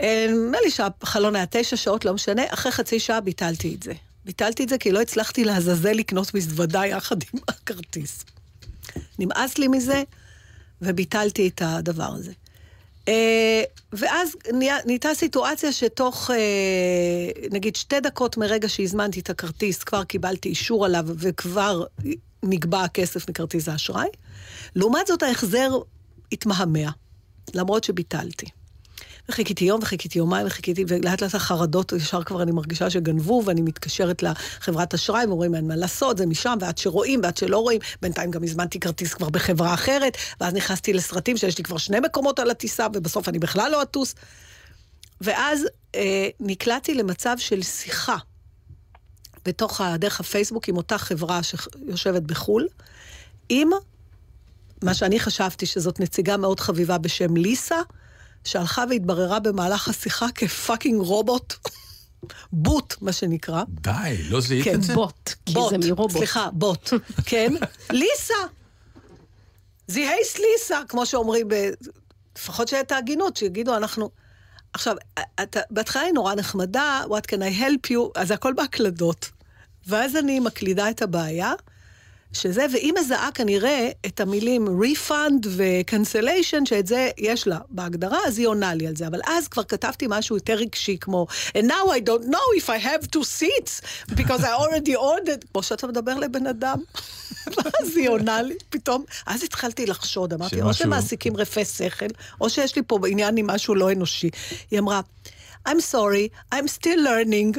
[0.00, 3.92] אה, נדמה לי שהחלון היה תשע שעות, לא משנה, אחרי חצי שעה ביטלתי את זה.
[4.24, 8.24] ביטלתי את זה כי לא הצלחתי לעזאזל לקנות מזוודה יחד עם הכרטיס.
[9.18, 10.02] נמאס לי מזה,
[10.82, 12.32] וביטלתי את הדבר הזה.
[13.08, 14.36] אה, ואז
[14.86, 16.36] נהייתה סיטואציה שתוך, אה,
[17.50, 21.84] נגיד, שתי דקות מרגע שהזמנתי את הכרטיס, כבר קיבלתי אישור עליו וכבר
[22.42, 24.08] נגבה הכסף מכרטיס האשראי.
[24.76, 25.70] לעומת זאת, ההחזר
[26.32, 26.90] התמהמה,
[27.54, 28.46] למרות שביטלתי.
[29.28, 34.22] וחיכיתי יום וחיכיתי יומיים וחיכיתי, ולאט לאט החרדות, ישר כבר אני מרגישה שגנבו, ואני מתקשרת
[34.22, 37.80] לחברת אשראי, הם אומרים, אין מה לעשות, זה משם, ועד שרואים, ועד שלא רואים.
[38.02, 42.38] בינתיים גם הזמנתי כרטיס כבר בחברה אחרת, ואז נכנסתי לסרטים שיש לי כבר שני מקומות
[42.38, 44.14] על הטיסה, ובסוף אני בכלל לא אטוס.
[45.20, 48.16] ואז אה, נקלעתי למצב של שיחה
[49.44, 52.68] בתוך, דרך הפייסבוק עם אותה חברה שיושבת בחו"ל,
[53.48, 53.70] עם
[54.82, 57.76] מה שאני חשבתי שזאת נציגה מאוד חביבה בשם ליסה,
[58.44, 61.54] שהלכה והתבררה במהלך השיחה כפאקינג רובוט,
[62.52, 63.62] בוט, מה שנקרא.
[63.68, 64.94] די, לא זיהית כן, את זה?
[64.94, 66.10] בוט, כי בוט, זה מרובוט.
[66.10, 66.90] סליחה, בוט,
[67.28, 67.52] כן?
[67.90, 68.34] ליסה.
[69.88, 71.54] זיהייס ליסה, כמו שאומרים, ב...
[72.38, 74.10] לפחות שאת ההגינות, שיגידו, אנחנו...
[74.72, 74.96] עכשיו,
[75.42, 79.30] אתה, בהתחלה היא נורא נחמדה, what can I help you, אז הכל בהקלדות.
[79.86, 81.52] ואז אני מקלידה את הבעיה,
[82.32, 88.46] שזה, והיא מזהה כנראה את המילים refund ו-cancellation, שאת זה יש לה בהגדרה, אז היא
[88.46, 89.06] עונה לי על זה.
[89.06, 91.26] אבל אז כבר כתבתי משהו יותר רגשי, כמו,
[91.58, 93.80] and now I don't know if I have two seats,
[94.14, 96.78] because I already ordered, כמו שאתה מדבר לבן אדם.
[97.56, 102.06] ואז היא עונה לי, פתאום, אז התחלתי לחשוד, אמרתי, או שמשהו- שמעסיקים רפי שכל,
[102.40, 104.30] או שיש לי פה עניין עם משהו לא אנושי.
[104.70, 105.00] היא אמרה,
[105.68, 107.52] I'm sorry, I'm still learning.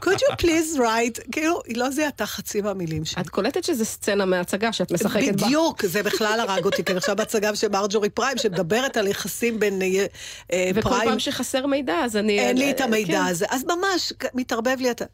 [0.00, 1.32] could you please write?
[1.32, 3.22] כאילו, היא לא זיהתה חצי מהמילים שלי.
[3.22, 5.46] את קולטת שזה סצנה מההצגה שאת משחקת בה.
[5.46, 9.82] בדיוק, זה בכלל הרג אותי, כי עכשיו בהצגה של מרג'ורי פריים, שמדברת על יחסים בין
[9.82, 10.06] אה,
[10.52, 11.08] אה, וכל פריים.
[11.08, 12.40] פעם שחסר מידע, אז אני...
[12.40, 13.26] אין לי את המידע כן.
[13.26, 13.46] הזה.
[13.50, 15.04] אז ממש, מתערבב לי אתה...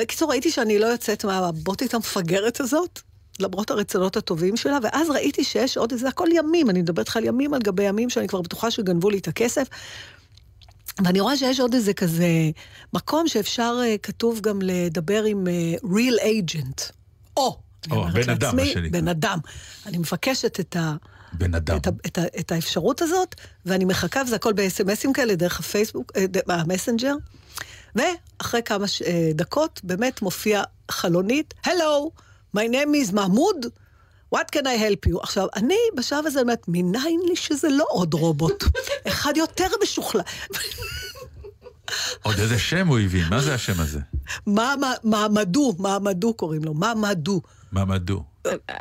[0.00, 3.00] בקיצור, ראיתי שאני לא יוצאת מהבוטית המפגרת הזאת,
[3.40, 7.24] למרות הרצונות הטובים שלה, ואז ראיתי שיש עוד איזה, הכל ימים, אני מדברת לך על
[7.24, 9.68] ימים על גבי ימים, שאני כבר בטוחה שגנבו לי את הכסף.
[11.04, 12.26] ואני רואה שיש עוד איזה כזה
[12.92, 16.92] מקום שאפשר, אה, כתוב גם לדבר עם אה, real agent.
[17.36, 17.58] או,
[17.90, 19.00] או, בן אדם, לעצמי, מה שנקרא.
[19.00, 19.38] בן אדם.
[19.86, 20.96] אני מבקשת את ה...
[21.32, 21.76] בן אדם.
[21.76, 23.34] את, ה, את, ה, את האפשרות הזאת,
[23.66, 27.14] ואני מחכה, וזה הכל ב-SMSים כאלה, דרך הפייסבוק, אה, המסנג'ר,
[27.94, 29.02] ואחרי כמה ש...
[29.34, 32.10] דקות באמת מופיע חלונית, Hello,
[32.54, 33.66] my name is מחמוד,
[34.34, 35.18] what can I help you?
[35.22, 38.64] עכשיו, אני בשלב הזה אומרת, מניין לי שזה לא עוד רובוט,
[39.08, 40.20] אחד יותר משוכלל.
[42.22, 44.00] עוד איזה שם הוא הביא, מה זה השם הזה?
[45.04, 47.40] מעמדו, מעמדו קוראים לו, מעמדו.
[47.74, 48.22] מעמדו.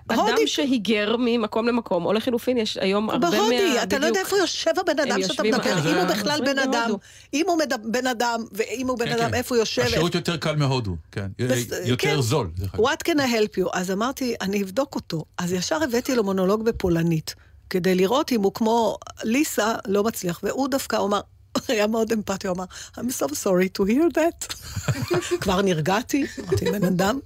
[0.08, 3.36] אדם שהיגר ממקום למקום, או לחילופין, יש היום הרבה מה...
[3.38, 4.20] בהודי, אתה לא יודע.
[4.20, 6.92] איפה יושב הבן אדם שאתה מדבר, אה, אם הוא בכלל בן אדם.
[7.34, 9.34] אם הוא בן אדם, ואם הוא בן כן, אדם, כן.
[9.34, 9.82] איפה הוא יושב.
[9.82, 11.28] השירות יותר קל מהודו, כן.
[11.40, 12.22] בס- יותר כן.
[12.22, 12.50] זול.
[12.76, 13.70] What can I help you?
[13.74, 15.26] אז אמרתי, אני אבדוק אותו.
[15.38, 17.36] אז ישר הבאתי לו מונולוג בפולנית,
[17.70, 20.40] כדי לראות אם הוא כמו ליסה, לא מצליח.
[20.44, 21.22] והוא דווקא אמר,
[21.68, 22.66] היה מאוד אמפתי, הוא אמר,
[22.98, 24.56] I'm so sorry to hear that.
[25.42, 27.20] כבר נרגעתי, אמרתי, בן אדם,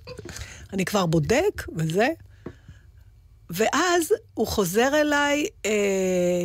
[0.74, 2.08] אני כבר בודק, וזה.
[3.50, 5.72] ואז הוא חוזר אליי, אה,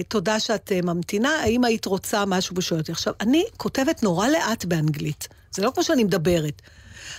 [0.09, 2.93] תודה שאת אה, ממתינה, האם היית רוצה משהו אותי.
[2.93, 6.63] עכשיו, אני כותבת נורא לאט באנגלית, זה לא כמו שאני מדברת.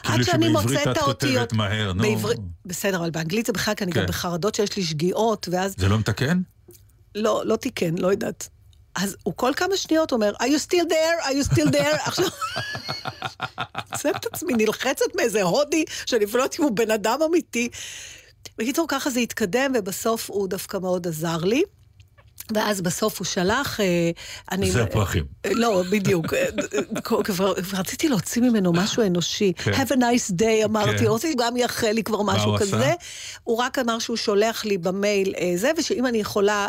[0.03, 1.33] כאילו עד שאני שבעברית מוצאת את את האותיות...
[1.33, 2.03] כותבת מהר, נו.
[2.03, 4.07] בעברית- בסדר, אבל באנגלית זה בכלל, כי אני גם כן.
[4.07, 5.75] בחרדות שיש לי שגיאות, ואז...
[5.77, 6.41] זה לא מתקן?
[7.15, 8.49] לא, לא תיקן, לא יודעת.
[8.95, 11.25] אז הוא כל כמה שניות אומר, are you still there?
[11.25, 12.01] are you still there?
[12.07, 12.25] עכשיו,
[13.91, 17.69] מוצא את עצמי נלחצת מאיזה הודי, שאני אפילו לא יודעת אם הוא בן אדם אמיתי.
[18.57, 21.63] בקיצור, ככה זה התקדם, ובסוף הוא דווקא מאוד עזר לי.
[22.51, 24.11] ואז בסוף הוא שלח, אה,
[24.51, 24.71] אני...
[24.71, 25.23] זה הפרחים.
[25.45, 26.33] אה, לא, בדיוק.
[26.33, 29.53] אה, כבר רציתי להוציא ממנו משהו אנושי.
[29.55, 29.71] כן.
[29.71, 31.07] Have a nice day, אמרתי, כן.
[31.07, 32.77] רציתי גם יאחל לי כבר משהו כזה.
[32.77, 32.93] עשה?
[33.43, 36.67] הוא רק אמר שהוא שולח לי במייל זה, ושאם אני יכולה,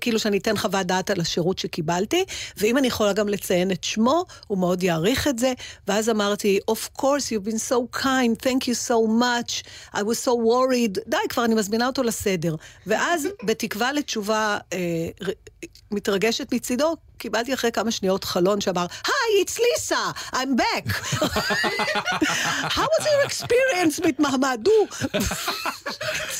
[0.00, 2.24] כאילו שאני אתן חוות דעת על השירות שקיבלתי,
[2.56, 5.52] ואם אני יכולה גם לציין את שמו, הוא מאוד יעריך את זה.
[5.88, 9.62] ואז אמרתי, of course, you've been so kind, thank you so much,
[9.94, 11.00] I was so worried.
[11.06, 12.54] די, כבר אני מזמינה אותו לסדר.
[12.86, 14.58] ואז, בתקווה לתשובה
[15.90, 20.92] מתרגשת מצידו, קיבלתי אחרי כמה שניות חלון שאמר, היי, it's Lisa, I'm back.
[22.76, 24.22] How was your experience with?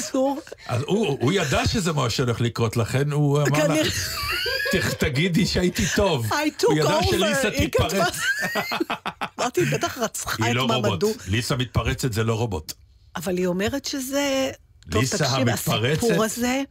[0.09, 4.19] בקיצור, אז הוא ידע שזה מה שהולך לקרות, לכן הוא אמר לך,
[4.73, 6.27] "ת- תגידי שהייתי טוב.
[6.33, 8.15] I took הוא ידע over, שליסה היא תתפרץ.
[9.39, 11.05] אמרתי, היא בטח רצחה היא את לא רובוט.
[11.29, 12.73] ליסה מתפרצת זה לא רובוט.
[13.17, 14.51] אבל היא אומרת שזה...
[14.91, 16.03] טוב, ליסה תקשיב, המתפרצת?
[16.03, 16.63] הסיפור הזה...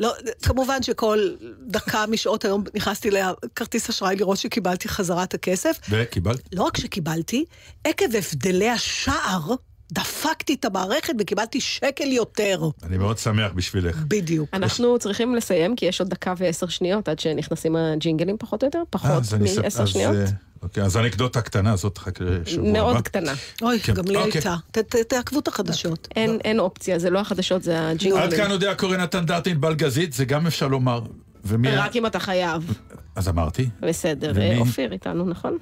[0.00, 1.28] לא, כמובן שכל
[1.66, 5.80] דקה משעות היום נכנסתי לכרטיס אשראי לראות שקיבלתי חזרה את הכסף.
[5.90, 6.40] וקיבלת?
[6.52, 7.44] לא רק שקיבלתי,
[7.84, 9.54] עקב הבדלי השער,
[9.92, 12.60] דפקתי את המערכת וקיבלתי שקל יותר.
[12.82, 13.96] אני מאוד שמח בשבילך.
[14.08, 14.48] בדיוק.
[14.52, 18.78] אנחנו צריכים לסיים, כי יש עוד דקה ועשר שניות עד שנכנסים הג'ינגלים פחות או יותר,
[18.78, 19.22] אה, פחות
[19.62, 20.16] מעשר שניות.
[20.16, 20.24] אה,
[20.62, 22.72] אוקיי, אז האנקדוטה הקטנה הזאת חכה לשבוע הבא.
[22.72, 23.32] מאוד קטנה.
[23.62, 24.32] אוי, כן, גם לי אוקיי.
[24.34, 24.56] הייתה.
[24.70, 26.08] ת- ת- תעקבו את החדשות.
[26.16, 28.22] אין, אין אופציה, זה לא החדשות, זה הג'ינגלים.
[28.22, 31.00] עד כאן יודע קורא נתן דרטין בלגזית, זה גם אפשר לומר.
[31.44, 31.76] ומי...
[31.76, 32.74] רק אם אתה חייב.
[33.16, 33.68] אז אמרתי.
[33.80, 34.50] בסדר, ומי?
[34.54, 35.58] אה, אופיר איתנו, נכון?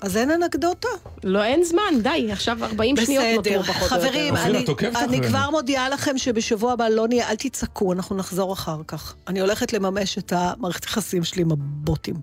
[0.00, 0.88] אז אין אנקדוטה.
[1.24, 4.08] לא, אין זמן, די, עכשיו 40 שניות בסדר, נותרו פחות או יותר.
[4.08, 4.64] חברים, אני,
[5.18, 5.22] אני.
[5.28, 9.14] כבר מודיעה לכם שבשבוע הבא לא נהיה, אל תצעקו, אנחנו נחזור אחר כך.
[9.28, 12.14] אני הולכת לממש את המערכת יחסים שלי עם הבוטים.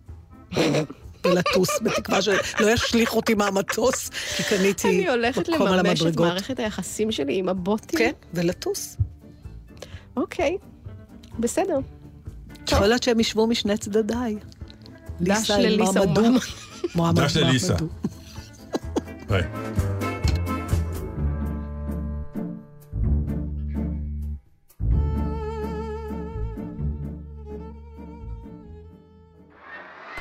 [1.25, 6.27] ולטוס, בתקווה שלא ישליך אותי מהמטוס, כי קניתי אני הולכת מקום על לממש את המדרגות.
[6.27, 7.99] מערכת היחסים שלי עם הבוטים.
[7.99, 8.97] כן, ולטוס.
[10.17, 10.57] אוקיי,
[11.39, 11.79] בסדר.
[12.71, 14.35] יכול להיות שהם ישבו משני צדדיי.
[15.21, 16.21] דש לליסה מעמדו.
[16.21, 16.39] ומעמד.
[16.95, 17.75] מועמד דש לליסה.
[19.29, 19.43] ביי.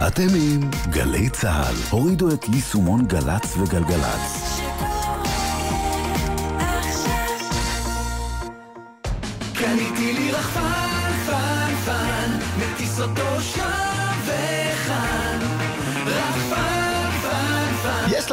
[0.06, 1.74] אתם עם גלי צה"ל.
[1.90, 4.51] הורידו את יישומון גל"צ וגלגלצ.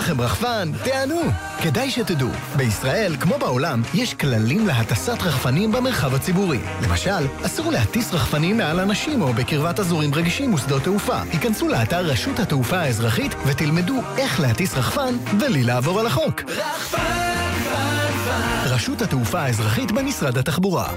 [0.10, 0.72] לכם רחפן?
[0.84, 1.22] תענו!
[1.64, 6.60] כדאי שתדעו, בישראל, כמו בעולם, יש כללים להטסת רחפנים במרחב הציבורי.
[6.84, 11.22] למשל, אסור להטיס רחפנים מעל אנשים או בקרבת אזורים רגישים ושדות תעופה.
[11.32, 16.42] היכנסו לאתר רשות התעופה האזרחית ותלמדו איך להטיס רחפן בלי לעבור על החוק.
[16.48, 16.98] רחפן,
[17.64, 18.70] פן, פן.
[18.74, 20.90] רשות התעופה האזרחית במשרד התחבורה.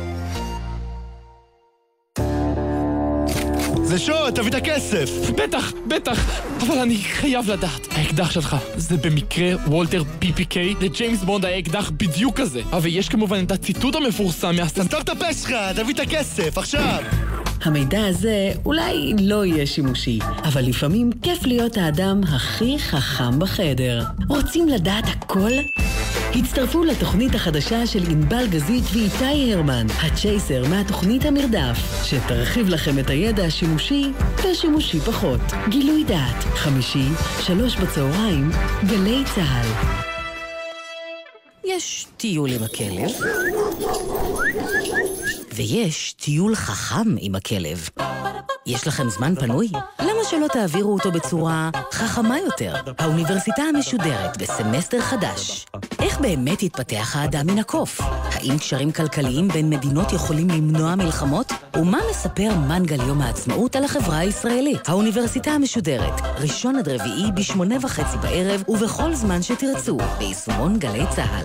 [3.92, 5.10] זה שוד, תביא את הכסף!
[5.30, 7.86] בטח, בטח, אבל אני חייב לדעת.
[7.90, 10.56] האקדח שלך, זה במקרה וולטר PPK?
[10.80, 12.62] לג'יימס בונד היה אקדח בדיוק כזה.
[12.72, 14.86] אבל יש כמובן את הציטוט המפורסם מהסטנט...
[14.86, 17.02] סתום את הפה שלך, תביא את הכסף, עכשיו!
[17.62, 24.02] המידע הזה אולי לא יהיה שימושי, אבל לפעמים כיף להיות האדם הכי חכם בחדר.
[24.28, 25.50] רוצים לדעת הכל?
[26.34, 33.44] הצטרפו לתוכנית החדשה של ענבל גזית ואיתי הרמן, הצ'ייסר מהתוכנית המרדף, שתרחיב לכם את הידע
[33.44, 35.40] השימושי והשימושי פחות.
[35.68, 37.08] גילוי דעת, חמישי,
[37.40, 38.50] שלוש בצהריים,
[38.86, 39.68] גלי צה"ל.
[41.64, 43.10] יש טיול עם הכלב,
[45.54, 47.88] ויש טיול חכם עם הכלב.
[48.66, 49.68] יש לכם זמן פנוי?
[50.00, 52.74] למה שלא תעבירו אותו בצורה חכמה יותר?
[52.98, 55.66] האוניברסיטה המשודרת בסמסטר חדש.
[55.98, 58.00] איך באמת יתפתח האדם מן הקוף?
[58.00, 61.52] האם קשרים כלכליים בין מדינות יכולים למנוע מלחמות?
[61.76, 64.88] ומה מספר מנגל יום העצמאות על החברה הישראלית?
[64.88, 71.44] האוניברסיטה המשודרת, ראשון עד רביעי בשמונה וחצי בערב ובכל זמן שתרצו, ביישומון גלי צה"ל.